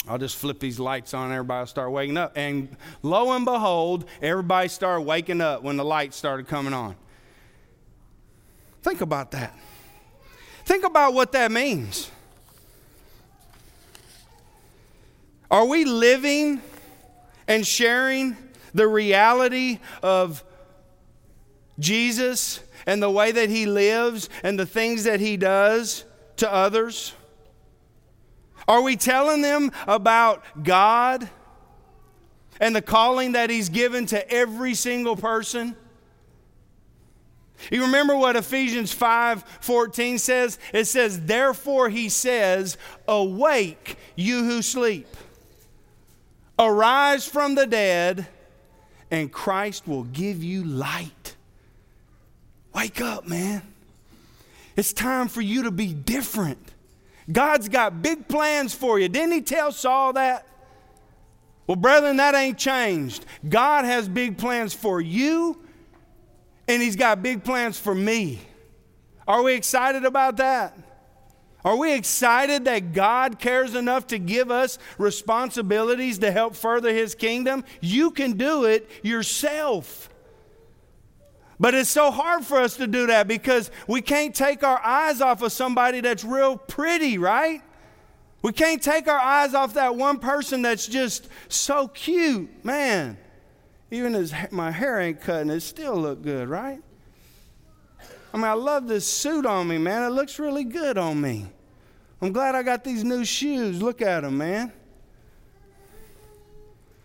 I'll 0.08 0.18
just 0.18 0.36
flip 0.36 0.60
these 0.60 0.80
lights 0.80 1.14
on, 1.14 1.32
everybody 1.32 1.68
start 1.68 1.92
waking 1.92 2.18
up. 2.18 2.34
And 2.36 2.76
lo 3.02 3.32
and 3.32 3.46
behold, 3.46 4.06
everybody 4.22 4.68
started 4.68 5.04
waking 5.04 5.40
up 5.40 5.64
when 5.64 5.78
the 5.78 5.86
lights 5.86 6.18
started 6.18 6.48
coming 6.48 6.74
on. 6.74 6.96
Think 8.82 9.00
about 9.00 9.32
that. 9.32 9.58
Think 10.66 10.84
about 10.84 11.14
what 11.14 11.32
that 11.32 11.52
means. 11.52 12.12
Are 15.50 15.66
we 15.66 15.86
living 15.86 16.62
and 17.48 17.66
sharing 17.66 18.36
the 18.74 18.88
reality 18.88 19.80
of 20.02 20.44
Jesus 21.80 22.60
and 22.86 23.02
the 23.02 23.10
way 23.10 23.32
that 23.32 23.50
he 23.50 23.66
lives 23.66 24.30
and 24.44 24.60
the 24.60 24.66
things 24.66 25.06
that 25.06 25.20
he 25.20 25.38
does 25.38 26.04
to 26.38 26.52
others? 26.52 27.14
Are 28.68 28.82
we 28.82 28.96
telling 28.96 29.42
them 29.42 29.72
about 29.88 30.44
God 30.64 31.30
and 32.60 32.76
the 32.76 32.82
calling 32.82 33.34
that 33.34 33.50
he's 33.50 33.70
given 33.70 34.06
to 34.08 34.32
every 34.32 34.74
single 34.74 35.16
person? 35.16 35.76
You 37.72 37.84
remember 37.84 38.16
what 38.16 38.36
Ephesians 38.36 38.92
5 38.94 39.44
14 39.62 40.18
says? 40.18 40.60
It 40.74 40.86
says, 40.86 41.22
Therefore, 41.22 41.90
he 41.90 42.10
says, 42.10 42.78
Awake, 43.08 43.98
you 44.16 44.44
who 44.44 44.62
sleep. 44.62 45.08
Arise 46.60 47.28
from 47.28 47.56
the 47.56 47.66
dead, 47.66 48.28
and 49.10 49.32
Christ 49.32 49.88
will 49.88 50.04
give 50.04 50.44
you 50.44 50.64
light. 50.64 51.36
Wake 52.74 53.02
up, 53.02 53.28
man. 53.28 53.62
It's 54.76 54.94
time 54.94 55.28
for 55.28 55.42
you 55.42 55.64
to 55.64 55.72
be 55.72 55.94
different. 55.94 56.73
God's 57.32 57.70
got 57.70 58.02
big 58.02 58.28
plans 58.28 58.74
for 58.74 59.00
you. 59.00 59.08
Didn't 59.08 59.32
he 59.32 59.42
tell 59.42 59.72
Saul 59.72 60.14
that? 60.14 60.48
Well, 61.68 61.78
brethren, 61.78 62.18
that 62.18 62.36
ain't 62.36 62.58
changed. 62.58 63.26
God 63.48 63.86
has 63.86 64.10
big 64.10 64.38
plans 64.38 64.74
for 64.74 65.00
you, 65.00 65.62
and 66.68 66.82
he's 66.82 66.96
got 66.96 67.24
big 67.24 67.44
plans 67.44 67.80
for 67.80 67.96
me. 67.96 68.42
Are 69.28 69.42
we 69.42 69.54
excited 69.54 70.04
about 70.04 70.38
that? 70.38 70.78
Are 71.66 71.78
we 71.78 71.94
excited 71.94 72.66
that 72.66 72.92
God 72.92 73.40
cares 73.40 73.74
enough 73.74 74.08
to 74.08 74.20
give 74.20 74.52
us 74.52 74.78
responsibilities 74.98 76.20
to 76.20 76.30
help 76.30 76.56
further 76.56 76.94
his 76.94 77.16
kingdom? 77.16 77.64
You 77.80 78.12
can 78.12 78.34
do 78.34 78.66
it 78.66 78.90
yourself. 79.02 80.10
But 81.60 81.74
it's 81.76 81.90
so 81.90 82.12
hard 82.12 82.44
for 82.44 82.58
us 82.58 82.78
to 82.78 82.88
do 82.88 83.08
that 83.08 83.28
because 83.28 83.72
we 83.88 84.02
can't 84.02 84.36
take 84.36 84.64
our 84.64 84.80
eyes 84.84 85.22
off 85.22 85.42
of 85.42 85.52
somebody 85.52 86.02
that's 86.02 86.24
real 86.24 86.58
pretty, 86.58 87.18
right? 87.18 87.62
We 88.42 88.52
can't 88.52 88.82
take 88.82 89.08
our 89.08 89.20
eyes 89.20 89.54
off 89.54 89.76
that 89.76 89.96
one 89.96 90.20
person 90.20 90.62
that's 90.62 90.86
just 90.86 91.30
so 91.48 91.88
cute. 91.88 92.66
Man, 92.66 93.18
even 93.92 94.16
as 94.16 94.34
my 94.52 94.72
hair 94.72 95.00
ain't 95.00 95.22
cutting, 95.22 95.50
it 95.50 95.62
still 95.62 95.96
look 95.96 96.22
good, 96.22 96.50
right? 96.50 96.82
I 98.34 98.38
mean, 98.38 98.46
I 98.46 98.54
love 98.54 98.88
this 98.88 99.08
suit 99.08 99.46
on 99.46 99.68
me, 99.68 99.78
man. 99.78 100.04
It 100.04 100.10
looks 100.10 100.40
really 100.40 100.64
good 100.64 100.98
on 100.98 101.22
me. 101.22 101.46
I'm 102.22 102.34
glad 102.34 102.56
I 102.56 102.64
got 102.64 102.84
these 102.84 103.04
new 103.04 103.24
shoes. 103.24 103.82
Look 103.82 104.02
at 104.02 104.22
them, 104.22 104.38
man. 104.38 104.74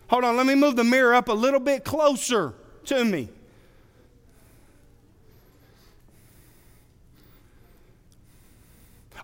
Hold 0.07 0.23
on, 0.23 0.35
let 0.35 0.47
me 0.47 0.55
move 0.55 0.75
the 0.75 0.83
mirror 0.83 1.13
up 1.13 1.29
a 1.29 1.33
little 1.33 1.59
bit 1.59 1.85
closer 1.85 2.55
to 2.85 3.05
me. 3.05 3.29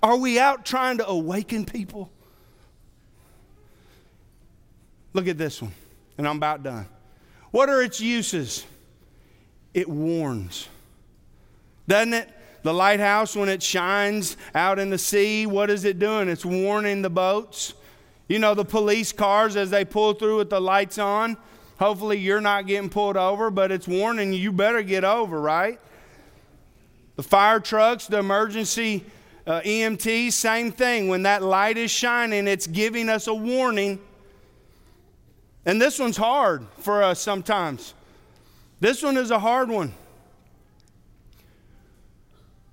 Are 0.06 0.18
we 0.18 0.38
out 0.38 0.68
trying 0.68 1.00
to 1.00 1.08
awaken 1.08 1.66
people? 1.66 2.12
Look 5.14 5.28
at 5.28 5.40
this 5.40 5.64
one, 5.64 5.72
and 6.20 6.28
I'm 6.28 6.38
about 6.38 6.62
done. 6.62 6.86
What 7.50 7.70
are 7.70 7.82
its 7.82 8.00
uses? 8.00 8.68
It 9.74 9.90
warns. 9.90 10.68
Doesn't 11.88 12.14
it? 12.14 12.30
The 12.62 12.72
lighthouse, 12.72 13.36
when 13.36 13.50
it 13.50 13.64
shines 13.64 14.38
out 14.54 14.78
in 14.78 14.92
the 14.92 15.00
sea, 15.00 15.48
what 15.48 15.72
is 15.72 15.86
it 15.86 15.98
doing? 15.98 16.30
It's 16.30 16.46
warning 16.46 17.02
the 17.02 17.10
boats. 17.10 17.74
You 18.28 18.38
know, 18.38 18.54
the 18.54 18.64
police 18.64 19.12
cars 19.12 19.56
as 19.56 19.72
they 19.72 19.86
pull 19.86 20.14
through 20.14 20.38
with 20.38 20.52
the 20.52 20.62
lights 20.62 21.00
on. 21.00 21.36
Hopefully, 21.80 22.20
you're 22.20 22.42
not 22.42 22.68
getting 22.68 22.92
pulled 22.92 23.18
over, 23.18 23.50
but 23.50 23.72
it's 23.72 23.88
warning 23.88 24.34
you, 24.34 24.40
you 24.40 24.52
better 24.52 24.84
get 24.84 25.04
over, 25.04 25.42
right? 25.42 25.80
The 27.16 27.24
fire 27.24 27.60
trucks, 27.60 28.06
the 28.06 28.20
emergency 28.20 29.04
uh, 29.48 29.62
EMTs, 29.62 30.34
same 30.34 30.72
thing. 30.72 31.08
When 31.08 31.24
that 31.24 31.44
light 31.44 31.78
is 31.78 31.92
shining, 31.92 32.48
it's 32.48 32.68
giving 32.68 33.10
us 33.10 33.28
a 33.28 33.34
warning. 33.34 34.00
And 35.66 35.82
this 35.82 36.00
one's 36.00 36.18
hard 36.18 36.66
for 36.80 37.04
us 37.04 37.20
sometimes. 37.20 37.94
This 38.80 39.04
one 39.04 39.18
is 39.18 39.32
a 39.32 39.40
hard 39.40 39.70
one. 39.70 39.94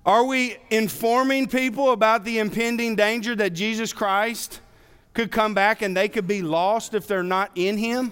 Are 0.05 0.25
we 0.25 0.57
informing 0.69 1.47
people 1.47 1.91
about 1.91 2.25
the 2.25 2.39
impending 2.39 2.95
danger 2.95 3.35
that 3.35 3.51
Jesus 3.51 3.93
Christ 3.93 4.59
could 5.13 5.31
come 5.31 5.53
back 5.53 5.81
and 5.81 5.95
they 5.95 6.09
could 6.09 6.27
be 6.27 6.41
lost 6.41 6.93
if 6.93 7.07
they're 7.07 7.23
not 7.23 7.51
in 7.55 7.77
Him? 7.77 8.11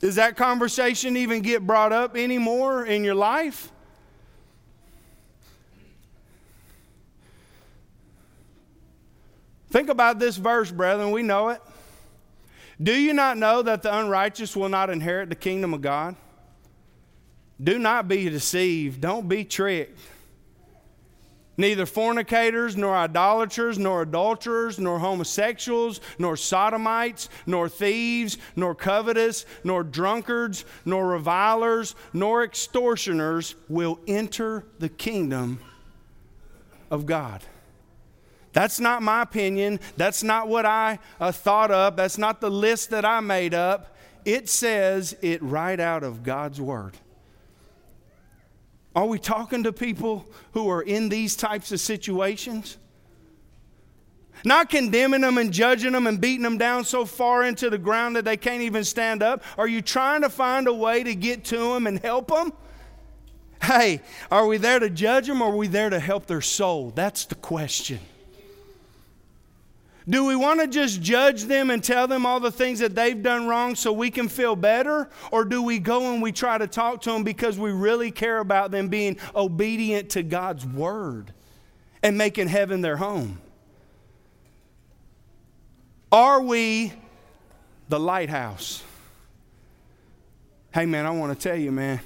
Does 0.00 0.16
that 0.16 0.36
conversation 0.36 1.16
even 1.16 1.40
get 1.40 1.66
brought 1.66 1.92
up 1.92 2.16
anymore 2.16 2.84
in 2.84 3.02
your 3.02 3.14
life? 3.14 3.72
Think 9.70 9.88
about 9.88 10.18
this 10.18 10.36
verse, 10.36 10.70
brethren. 10.70 11.10
We 11.10 11.22
know 11.22 11.48
it. 11.48 11.60
Do 12.82 12.92
you 12.92 13.14
not 13.14 13.38
know 13.38 13.62
that 13.62 13.82
the 13.82 13.96
unrighteous 13.96 14.54
will 14.54 14.68
not 14.68 14.90
inherit 14.90 15.28
the 15.28 15.34
kingdom 15.34 15.72
of 15.74 15.80
God? 15.80 16.16
Do 17.62 17.78
not 17.78 18.06
be 18.06 18.28
deceived. 18.28 19.00
Don't 19.00 19.28
be 19.28 19.44
tricked. 19.44 19.98
Neither 21.58 21.86
fornicators, 21.86 22.76
nor 22.76 22.94
idolaters, 22.94 23.78
nor 23.78 24.02
adulterers, 24.02 24.78
nor 24.78 24.98
homosexuals, 24.98 26.02
nor 26.18 26.36
sodomites, 26.36 27.30
nor 27.46 27.70
thieves, 27.70 28.36
nor 28.56 28.74
covetous, 28.74 29.46
nor 29.64 29.82
drunkards, 29.82 30.66
nor 30.84 31.06
revilers, 31.06 31.94
nor 32.12 32.44
extortioners 32.44 33.54
will 33.70 33.98
enter 34.06 34.66
the 34.80 34.90
kingdom 34.90 35.58
of 36.90 37.06
God. 37.06 37.42
That's 38.56 38.80
not 38.80 39.02
my 39.02 39.20
opinion. 39.20 39.80
That's 39.98 40.22
not 40.22 40.48
what 40.48 40.64
I 40.64 40.98
uh, 41.20 41.30
thought 41.30 41.70
up. 41.70 41.98
That's 41.98 42.16
not 42.16 42.40
the 42.40 42.50
list 42.50 42.88
that 42.88 43.04
I 43.04 43.20
made 43.20 43.52
up. 43.52 43.94
It 44.24 44.48
says 44.48 45.14
it 45.20 45.42
right 45.42 45.78
out 45.78 46.02
of 46.02 46.22
God's 46.22 46.58
Word. 46.58 46.96
Are 48.94 49.04
we 49.04 49.18
talking 49.18 49.64
to 49.64 49.74
people 49.74 50.24
who 50.52 50.70
are 50.70 50.80
in 50.80 51.10
these 51.10 51.36
types 51.36 51.70
of 51.70 51.80
situations? 51.80 52.78
Not 54.42 54.70
condemning 54.70 55.20
them 55.20 55.36
and 55.36 55.52
judging 55.52 55.92
them 55.92 56.06
and 56.06 56.18
beating 56.18 56.42
them 56.42 56.56
down 56.56 56.86
so 56.86 57.04
far 57.04 57.44
into 57.44 57.68
the 57.68 57.76
ground 57.76 58.16
that 58.16 58.24
they 58.24 58.38
can't 58.38 58.62
even 58.62 58.84
stand 58.84 59.22
up. 59.22 59.42
Are 59.58 59.68
you 59.68 59.82
trying 59.82 60.22
to 60.22 60.30
find 60.30 60.66
a 60.66 60.72
way 60.72 61.02
to 61.02 61.14
get 61.14 61.44
to 61.46 61.58
them 61.74 61.86
and 61.86 61.98
help 61.98 62.28
them? 62.28 62.54
Hey, 63.62 64.00
are 64.30 64.46
we 64.46 64.56
there 64.56 64.78
to 64.78 64.88
judge 64.88 65.26
them 65.26 65.42
or 65.42 65.52
are 65.52 65.56
we 65.56 65.66
there 65.68 65.90
to 65.90 66.00
help 66.00 66.24
their 66.24 66.40
soul? 66.40 66.90
That's 66.94 67.26
the 67.26 67.34
question. 67.34 68.00
Do 70.08 70.24
we 70.24 70.36
want 70.36 70.60
to 70.60 70.68
just 70.68 71.02
judge 71.02 71.44
them 71.44 71.70
and 71.70 71.82
tell 71.82 72.06
them 72.06 72.26
all 72.26 72.38
the 72.38 72.52
things 72.52 72.78
that 72.78 72.94
they've 72.94 73.20
done 73.20 73.48
wrong 73.48 73.74
so 73.74 73.92
we 73.92 74.10
can 74.10 74.28
feel 74.28 74.54
better? 74.54 75.10
Or 75.32 75.44
do 75.44 75.62
we 75.62 75.80
go 75.80 76.12
and 76.12 76.22
we 76.22 76.30
try 76.30 76.58
to 76.58 76.68
talk 76.68 77.02
to 77.02 77.10
them 77.10 77.24
because 77.24 77.58
we 77.58 77.72
really 77.72 78.12
care 78.12 78.38
about 78.38 78.70
them 78.70 78.88
being 78.88 79.18
obedient 79.34 80.10
to 80.10 80.22
God's 80.22 80.64
word 80.64 81.32
and 82.04 82.16
making 82.16 82.46
heaven 82.46 82.82
their 82.82 82.96
home? 82.96 83.40
Are 86.12 86.40
we 86.40 86.92
the 87.88 87.98
lighthouse? 87.98 88.84
Hey, 90.72 90.86
man, 90.86 91.04
I 91.04 91.10
want 91.10 91.36
to 91.36 91.48
tell 91.48 91.58
you, 91.58 91.72
man, 91.72 91.98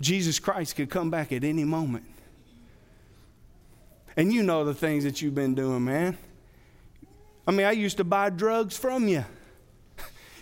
Jesus 0.00 0.38
Christ 0.38 0.76
could 0.76 0.90
come 0.90 1.10
back 1.10 1.32
at 1.32 1.42
any 1.42 1.64
moment. 1.64 2.04
And 4.16 4.32
you 4.32 4.44
know 4.44 4.64
the 4.64 4.74
things 4.74 5.02
that 5.02 5.20
you've 5.20 5.34
been 5.34 5.56
doing, 5.56 5.84
man. 5.84 6.16
I 7.46 7.52
mean, 7.52 7.66
I 7.66 7.72
used 7.72 7.98
to 7.98 8.04
buy 8.04 8.30
drugs 8.30 8.76
from 8.76 9.08
you. 9.08 9.24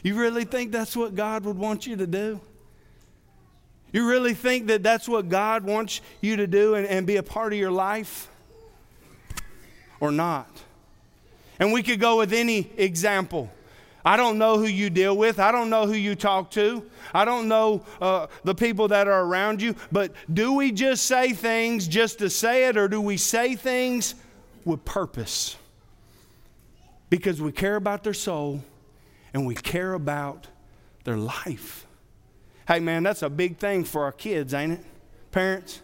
You 0.02 0.14
really 0.14 0.44
think 0.44 0.72
that's 0.72 0.96
what 0.96 1.14
God 1.14 1.44
would 1.44 1.58
want 1.58 1.86
you 1.86 1.96
to 1.96 2.06
do? 2.06 2.40
You 3.92 4.08
really 4.08 4.34
think 4.34 4.66
that 4.66 4.82
that's 4.82 5.08
what 5.08 5.28
God 5.28 5.64
wants 5.64 6.00
you 6.20 6.36
to 6.36 6.46
do 6.46 6.74
and, 6.74 6.86
and 6.86 7.06
be 7.06 7.16
a 7.16 7.22
part 7.22 7.52
of 7.52 7.58
your 7.58 7.70
life? 7.70 8.28
Or 10.00 10.10
not? 10.10 10.48
And 11.58 11.72
we 11.72 11.82
could 11.82 12.00
go 12.00 12.18
with 12.18 12.32
any 12.32 12.70
example. 12.76 13.50
I 14.04 14.16
don't 14.16 14.36
know 14.36 14.58
who 14.58 14.66
you 14.66 14.90
deal 14.90 15.16
with. 15.16 15.38
I 15.38 15.52
don't 15.52 15.70
know 15.70 15.86
who 15.86 15.94
you 15.94 16.14
talk 16.14 16.50
to. 16.52 16.84
I 17.14 17.24
don't 17.24 17.48
know 17.48 17.84
uh, 18.00 18.26
the 18.42 18.54
people 18.54 18.88
that 18.88 19.08
are 19.08 19.24
around 19.24 19.62
you. 19.62 19.74
But 19.90 20.12
do 20.32 20.52
we 20.52 20.72
just 20.72 21.04
say 21.04 21.32
things 21.32 21.88
just 21.88 22.18
to 22.18 22.28
say 22.28 22.68
it, 22.68 22.76
or 22.76 22.88
do 22.88 23.00
we 23.00 23.16
say 23.16 23.54
things 23.54 24.14
with 24.64 24.84
purpose? 24.84 25.56
Because 27.10 27.40
we 27.40 27.52
care 27.52 27.76
about 27.76 28.02
their 28.04 28.14
soul 28.14 28.62
and 29.32 29.46
we 29.46 29.54
care 29.54 29.94
about 29.94 30.48
their 31.04 31.16
life. 31.16 31.86
Hey, 32.66 32.80
man, 32.80 33.02
that's 33.02 33.22
a 33.22 33.30
big 33.30 33.58
thing 33.58 33.84
for 33.84 34.04
our 34.04 34.12
kids, 34.12 34.54
ain't 34.54 34.72
it? 34.72 34.84
Parents? 35.30 35.82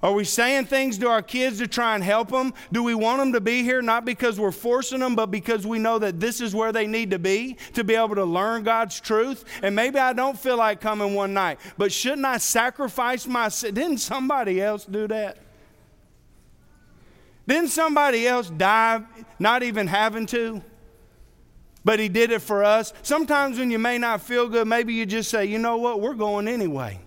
Are 0.00 0.12
we 0.12 0.22
saying 0.22 0.66
things 0.66 0.96
to 0.98 1.08
our 1.08 1.22
kids 1.22 1.58
to 1.58 1.66
try 1.66 1.96
and 1.96 2.04
help 2.04 2.30
them? 2.30 2.54
Do 2.70 2.84
we 2.84 2.94
want 2.94 3.18
them 3.18 3.32
to 3.32 3.40
be 3.40 3.64
here 3.64 3.82
not 3.82 4.04
because 4.04 4.38
we're 4.38 4.52
forcing 4.52 5.00
them, 5.00 5.16
but 5.16 5.26
because 5.26 5.66
we 5.66 5.80
know 5.80 5.98
that 5.98 6.20
this 6.20 6.40
is 6.40 6.54
where 6.54 6.70
they 6.70 6.86
need 6.86 7.10
to 7.10 7.18
be 7.18 7.56
to 7.72 7.82
be 7.82 7.96
able 7.96 8.14
to 8.14 8.24
learn 8.24 8.62
God's 8.62 9.00
truth? 9.00 9.44
And 9.60 9.74
maybe 9.74 9.98
I 9.98 10.12
don't 10.12 10.38
feel 10.38 10.56
like 10.56 10.80
coming 10.80 11.14
one 11.14 11.34
night, 11.34 11.58
but 11.76 11.90
shouldn't 11.90 12.24
I 12.24 12.38
sacrifice 12.38 13.26
my? 13.26 13.48
Didn't 13.48 13.98
somebody 13.98 14.60
else 14.60 14.84
do 14.84 15.08
that? 15.08 15.38
Didn't 17.48 17.70
somebody 17.70 18.28
else 18.28 18.50
die 18.50 19.02
not 19.38 19.62
even 19.62 19.86
having 19.86 20.26
to? 20.26 20.62
But 21.82 21.98
he 21.98 22.10
did 22.10 22.30
it 22.30 22.42
for 22.42 22.62
us. 22.62 22.92
Sometimes 23.02 23.58
when 23.58 23.70
you 23.70 23.78
may 23.78 23.96
not 23.96 24.20
feel 24.20 24.48
good, 24.48 24.68
maybe 24.68 24.92
you 24.92 25.06
just 25.06 25.30
say, 25.30 25.46
you 25.46 25.58
know 25.58 25.78
what, 25.78 26.02
we're 26.02 26.12
going 26.12 26.46
anyway. 26.46 27.00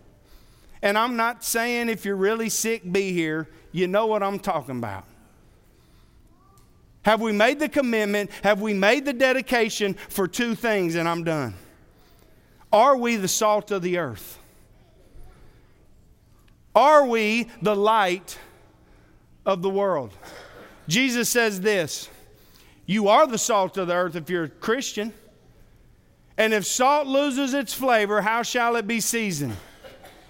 And 0.82 0.97
I'm 0.97 1.15
not 1.15 1.43
saying 1.43 1.89
if 1.89 2.06
you're 2.06 2.15
really 2.15 2.49
sick, 2.49 2.91
be 2.91 3.13
here. 3.13 3.47
You 3.71 3.88
know 3.88 4.08
what 4.08 4.23
I'm 4.23 4.39
talking 4.39 4.80
about. 4.80 5.06
Have 7.04 7.21
we 7.21 7.32
made 7.32 7.60
the 7.60 7.69
commitment? 7.69 8.32
Have 8.43 8.62
we 8.62 8.73
made 8.73 9.06
the 9.06 9.13
dedication 9.13 9.93
for 10.10 10.27
two 10.27 10.56
things? 10.56 10.95
And 10.95 11.08
I'm 11.08 11.23
done. 11.23 11.54
Are 12.73 12.97
we 12.97 13.15
the 13.15 13.27
salt 13.27 13.69
of 13.69 13.84
the 13.84 13.99
earth? 13.99 14.39
Are 16.73 17.06
we 17.06 17.47
the 17.62 17.75
light 17.75 18.39
of 19.45 19.62
the 19.62 19.69
world? 19.69 20.13
Jesus 20.88 21.30
says 21.30 21.62
this 21.62 22.10
You 22.86 23.08
are 23.08 23.27
the 23.27 23.38
salt 23.38 23.77
of 23.77 23.88
the 23.88 23.93
earth 23.93 24.15
if 24.15 24.30
you're 24.30 24.45
a 24.45 24.49
Christian. 24.49 25.13
And 26.38 26.54
if 26.54 26.65
salt 26.65 27.08
loses 27.08 27.54
its 27.54 27.73
flavor, 27.73 28.21
how 28.21 28.41
shall 28.41 28.75
it 28.75 28.88
be 28.88 28.99
seasoned? 28.99 29.56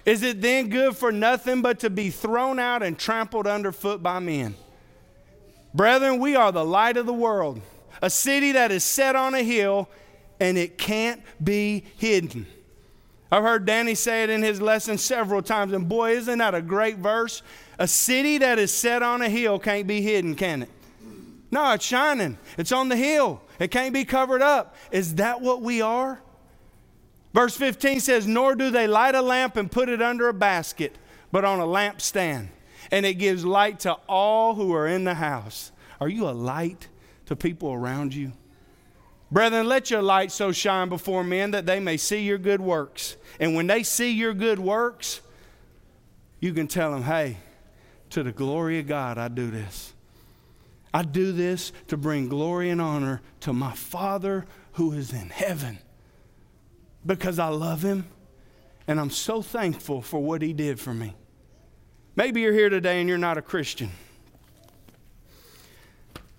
Is 0.06 0.24
it 0.24 0.42
then 0.42 0.70
good 0.70 0.98
for 0.98 1.12
nothing 1.12 1.62
but 1.62 1.80
to 1.80 1.90
be 1.90 2.10
thrown 2.10 2.60
out 2.60 2.84
and 2.84 2.98
trampled 2.98 3.48
underfoot 3.48 4.02
by 4.02 4.20
men? 4.20 4.56
Brethren, 5.74 6.20
we 6.20 6.36
are 6.36 6.52
the 6.52 6.66
light 6.66 6.98
of 6.98 7.06
the 7.06 7.14
world, 7.14 7.62
a 8.02 8.10
city 8.10 8.52
that 8.54 8.72
is 8.72 8.84
set 8.84 9.16
on 9.16 9.36
a 9.36 9.44
hill 9.44 9.88
and 10.40 10.58
it 10.58 10.78
can't 10.78 11.22
be 11.42 11.86
hidden. 11.98 12.48
I've 13.32 13.44
heard 13.44 13.66
Danny 13.66 13.96
say 13.96 14.24
it 14.24 14.30
in 14.30 14.42
his 14.42 14.60
lesson 14.60 14.98
several 14.98 15.42
times, 15.42 15.72
and 15.72 15.88
boy, 15.88 16.18
isn't 16.18 16.40
that 16.40 16.54
a 16.56 16.62
great 16.62 16.98
verse? 16.98 17.44
A 17.82 17.88
city 17.88 18.38
that 18.38 18.60
is 18.60 18.72
set 18.72 19.02
on 19.02 19.24
a 19.24 19.28
hill 19.28 19.58
can't 19.58 19.88
be 19.88 20.04
hidden, 20.04 20.36
can 20.36 20.62
it? 20.62 20.70
No, 21.50 21.74
it's 21.74 21.84
shining. 21.84 22.38
It's 22.56 22.72
on 22.72 22.90
the 22.90 22.96
hill. 22.96 23.42
It 23.58 23.72
can't 23.72 23.92
be 23.92 24.06
covered 24.06 24.44
up. 24.44 24.76
Is 24.92 25.16
that 25.16 25.42
what 25.42 25.64
we 25.64 25.82
are? 25.82 26.22
Verse 27.34 27.58
15 27.58 28.00
says, 28.00 28.28
Nor 28.28 28.54
do 28.54 28.70
they 28.70 28.86
light 28.86 29.16
a 29.16 29.22
lamp 29.24 29.56
and 29.56 29.72
put 29.72 29.90
it 29.90 30.00
under 30.00 30.30
a 30.30 30.34
basket, 30.34 30.96
but 31.32 31.44
on 31.44 31.60
a 31.60 31.64
lampstand, 31.64 32.50
and 32.92 33.04
it 33.04 33.16
gives 33.16 33.44
light 33.44 33.80
to 33.80 33.94
all 34.08 34.54
who 34.54 34.76
are 34.76 34.86
in 34.86 35.04
the 35.04 35.16
house. 35.16 35.72
Are 36.00 36.08
you 36.08 36.30
a 36.30 36.38
light 36.38 36.88
to 37.26 37.36
people 37.36 37.74
around 37.74 38.14
you? 38.14 38.32
Brethren, 39.32 39.68
let 39.68 39.90
your 39.90 40.04
light 40.04 40.32
so 40.32 40.52
shine 40.52 40.88
before 40.88 41.24
men 41.24 41.50
that 41.50 41.66
they 41.66 41.80
may 41.80 41.98
see 41.98 42.22
your 42.22 42.38
good 42.38 42.62
works. 42.62 43.18
And 43.40 43.56
when 43.56 43.66
they 43.66 43.82
see 43.82 44.12
your 44.12 44.36
good 44.36 44.60
works, 44.60 45.22
you 46.40 46.54
can 46.54 46.68
tell 46.68 46.92
them, 46.92 47.02
hey, 47.02 47.38
to 48.12 48.24
the 48.24 48.32
glory 48.32 48.80
of 48.80 48.88
God, 48.88 49.18
I 49.18 49.28
do 49.28 49.50
this. 49.50 49.94
I 50.94 51.04
do 51.04 51.32
this 51.32 51.72
to 51.88 51.98
bring 51.98 52.28
glory 52.28 52.70
and 52.70 52.82
honor 52.82 53.22
to 53.42 53.54
my 53.54 53.74
Father 53.74 54.46
who 54.74 54.94
is 54.94 55.14
in 55.14 55.30
heaven 55.30 55.80
because 57.06 57.40
I 57.40 57.48
love 57.48 57.82
him 57.82 58.06
and 58.88 59.00
I'm 59.00 59.10
so 59.10 59.42
thankful 59.42 60.02
for 60.02 60.22
what 60.22 60.42
he 60.42 60.54
did 60.54 60.80
for 60.80 60.94
me. 60.94 61.16
Maybe 62.16 62.42
you're 62.42 62.54
here 62.54 62.70
today 62.70 63.00
and 63.00 63.08
you're 63.08 63.18
not 63.18 63.38
a 63.38 63.42
Christian. 63.42 63.90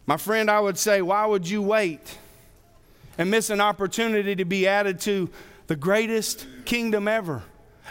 My 0.04 0.18
friend, 0.18 0.50
I 0.50 0.60
would 0.60 0.76
say, 0.76 1.00
why 1.00 1.24
would 1.24 1.48
you 1.48 1.62
wait 1.62 2.18
and 3.16 3.30
miss 3.30 3.48
an 3.48 3.60
opportunity 3.60 4.36
to 4.36 4.44
be 4.44 4.66
added 4.66 5.00
to 5.00 5.30
the 5.68 5.76
greatest 5.76 6.46
kingdom 6.66 7.08
ever? 7.08 7.42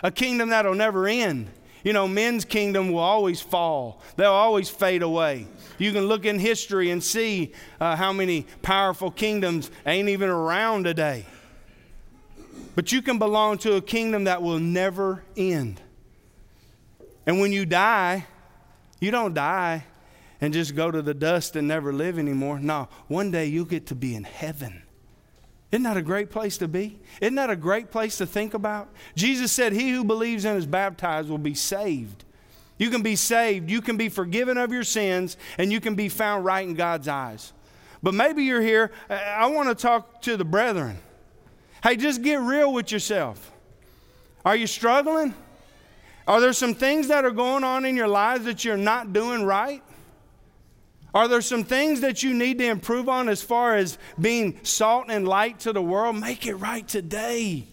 A 0.04 0.12
kingdom 0.12 0.50
that'll 0.50 0.76
never 0.76 1.08
end. 1.08 1.50
You 1.84 1.94
know, 1.94 2.08
men's 2.08 2.46
kingdom 2.46 2.92
will 2.92 3.00
always 3.00 3.42
fall, 3.42 4.02
they'll 4.16 4.32
always 4.32 4.70
fade 4.70 5.02
away. 5.02 5.48
You 5.78 5.92
can 5.92 6.06
look 6.06 6.26
in 6.26 6.38
history 6.38 6.92
and 6.92 7.04
see 7.04 7.54
uh, 7.80 7.96
how 7.96 8.14
many 8.14 8.46
powerful 8.62 9.10
kingdoms 9.10 9.72
ain't 9.86 10.10
even 10.10 10.30
around 10.30 10.84
today. 10.84 11.26
But 12.76 12.92
you 12.92 13.02
can 13.02 13.18
belong 13.18 13.58
to 13.60 13.76
a 13.76 13.82
kingdom 13.82 14.26
that 14.26 14.42
will 14.42 14.60
never 14.60 15.24
end. 15.36 15.82
And 17.26 17.40
when 17.40 17.52
you 17.52 17.66
die, 17.66 18.26
you 19.00 19.12
don't 19.12 19.34
die 19.34 19.86
and 20.40 20.54
just 20.54 20.76
go 20.76 20.90
to 20.90 21.02
the 21.02 21.14
dust 21.14 21.56
and 21.56 21.68
never 21.68 21.92
live 21.94 22.18
anymore. 22.18 22.60
No, 22.60 22.88
one 23.08 23.32
day 23.32 23.46
you'll 23.48 23.66
get 23.66 23.88
to 23.88 23.96
be 23.96 24.16
in 24.16 24.24
heaven. 24.24 24.84
Isn't 25.72 25.84
that 25.84 25.98
a 25.98 26.02
great 26.02 26.30
place 26.30 26.58
to 26.58 26.68
be? 26.68 27.00
Isn't 27.22 27.36
that 27.36 27.50
a 27.50 27.56
great 27.56 27.92
place 27.92 28.18
to 28.18 28.26
think 28.26 28.54
about? 28.54 28.90
Jesus 29.16 29.52
said, 29.52 29.72
He 29.72 29.92
who 29.92 30.04
believes 30.04 30.44
and 30.44 30.58
is 30.58 30.66
baptized 30.66 31.30
will 31.30 31.38
be 31.38 31.54
saved. 31.54 32.26
You 32.78 32.90
can 32.90 33.04
be 33.04 33.16
saved, 33.16 33.70
you 33.70 33.80
can 33.82 33.96
be 33.96 34.10
forgiven 34.10 34.58
of 34.58 34.72
your 34.72 34.84
sins, 34.84 35.38
and 35.58 35.72
you 35.72 35.80
can 35.80 35.96
be 35.96 36.10
found 36.10 36.44
right 36.44 36.68
in 36.68 36.74
God's 36.74 37.08
eyes. 37.08 37.54
But 38.04 38.16
maybe 38.16 38.44
you're 38.44 38.62
here, 38.62 38.92
I 39.10 39.46
want 39.48 39.70
to 39.70 39.76
talk 39.76 40.22
to 40.24 40.36
the 40.36 40.44
brethren. 40.44 40.98
Hey, 41.84 41.96
just 41.96 42.22
get 42.22 42.40
real 42.40 42.74
with 42.74 42.92
yourself. 42.92 43.52
Are 44.44 44.56
you 44.56 44.66
struggling? 44.68 45.36
Are 46.28 46.42
there 46.42 46.54
some 46.54 46.74
things 46.74 47.08
that 47.10 47.24
are 47.24 47.32
going 47.32 47.64
on 47.64 47.86
in 47.86 47.96
your 47.96 48.08
lives 48.08 48.46
that 48.46 48.66
you're 48.66 48.78
not 48.78 49.14
doing 49.14 49.44
right? 49.44 49.84
Are 51.14 51.28
there 51.28 51.42
some 51.42 51.64
things 51.64 52.02
that 52.02 52.24
you 52.24 52.34
need 52.34 52.58
to 52.60 52.66
improve 52.66 53.10
on 53.10 53.28
as 53.28 53.42
far 53.42 53.76
as 53.76 53.98
being 54.20 54.60
salt 54.64 55.08
and 55.10 55.28
light 55.28 55.60
to 55.62 55.74
the 55.74 55.82
world? 55.82 56.16
Make 56.16 56.46
it 56.46 56.56
right 56.56 56.88
today. 56.88 57.68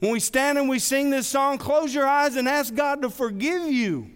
When 0.00 0.12
we 0.12 0.20
stand 0.20 0.58
and 0.58 0.68
we 0.68 0.78
sing 0.78 1.08
this 1.10 1.26
song, 1.26 1.56
close 1.56 1.94
your 1.94 2.06
eyes 2.06 2.36
and 2.36 2.48
ask 2.48 2.74
God 2.74 3.02
to 3.02 3.10
forgive 3.10 3.70
you. 3.70 4.10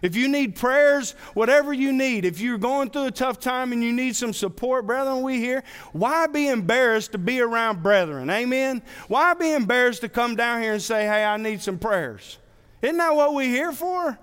If 0.00 0.14
you 0.14 0.28
need 0.28 0.54
prayers, 0.54 1.12
whatever 1.34 1.72
you 1.72 1.92
need, 1.92 2.24
if 2.24 2.40
you're 2.40 2.56
going 2.56 2.90
through 2.90 3.06
a 3.06 3.10
tough 3.10 3.40
time 3.40 3.72
and 3.72 3.82
you 3.82 3.92
need 3.92 4.14
some 4.14 4.32
support, 4.32 4.86
brethren, 4.86 5.22
we 5.22 5.38
here. 5.38 5.64
Why 5.92 6.28
be 6.28 6.48
embarrassed 6.48 7.12
to 7.12 7.18
be 7.18 7.40
around 7.40 7.82
brethren? 7.82 8.30
Amen? 8.30 8.80
Why 9.08 9.34
be 9.34 9.52
embarrassed 9.52 10.02
to 10.02 10.08
come 10.08 10.36
down 10.36 10.62
here 10.62 10.72
and 10.72 10.82
say, 10.82 11.02
hey, 11.04 11.24
I 11.24 11.36
need 11.36 11.60
some 11.60 11.78
prayers? 11.78 12.38
Isn't 12.80 12.96
that 12.98 13.14
what 13.14 13.34
we're 13.34 13.48
here 13.48 13.72
for? 13.72 14.16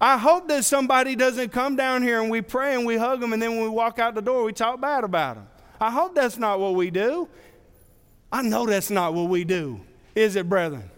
I 0.00 0.18
hope 0.18 0.48
that 0.48 0.64
somebody 0.64 1.16
doesn't 1.16 1.52
come 1.52 1.74
down 1.76 2.02
here 2.02 2.20
and 2.20 2.30
we 2.30 2.42
pray 2.42 2.74
and 2.74 2.86
we 2.86 2.96
hug 2.96 3.20
them 3.20 3.32
and 3.32 3.40
then 3.40 3.52
when 3.52 3.62
we 3.62 3.68
walk 3.68 3.98
out 3.98 4.14
the 4.14 4.22
door, 4.22 4.44
we 4.44 4.52
talk 4.52 4.80
bad 4.80 5.04
about 5.04 5.36
them. 5.36 5.46
I 5.80 5.90
hope 5.90 6.14
that's 6.14 6.36
not 6.36 6.60
what 6.60 6.74
we 6.74 6.90
do. 6.90 7.28
I 8.30 8.42
know 8.42 8.66
that's 8.66 8.90
not 8.90 9.14
what 9.14 9.28
we 9.28 9.44
do, 9.44 9.80
is 10.14 10.36
it, 10.36 10.48
brethren? 10.48 10.90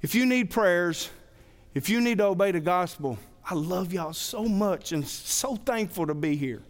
If 0.00 0.14
you 0.14 0.26
need 0.26 0.50
prayers, 0.50 1.10
if 1.74 1.88
you 1.88 2.00
need 2.00 2.18
to 2.18 2.26
obey 2.26 2.52
the 2.52 2.60
gospel, 2.60 3.18
I 3.44 3.54
love 3.54 3.92
y'all 3.92 4.12
so 4.12 4.44
much 4.44 4.92
and 4.92 5.06
so 5.06 5.56
thankful 5.56 6.06
to 6.06 6.14
be 6.14 6.36
here. 6.36 6.62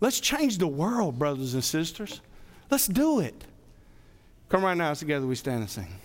Let's 0.00 0.18
change 0.18 0.58
the 0.58 0.66
world, 0.66 1.18
brothers 1.18 1.54
and 1.54 1.62
sisters. 1.62 2.20
Let's 2.70 2.86
do 2.86 3.20
it. 3.20 3.44
Come 4.48 4.64
right 4.64 4.76
now, 4.76 4.94
together 4.94 5.26
we 5.26 5.34
stand 5.34 5.60
and 5.60 5.70
sing. 5.70 5.99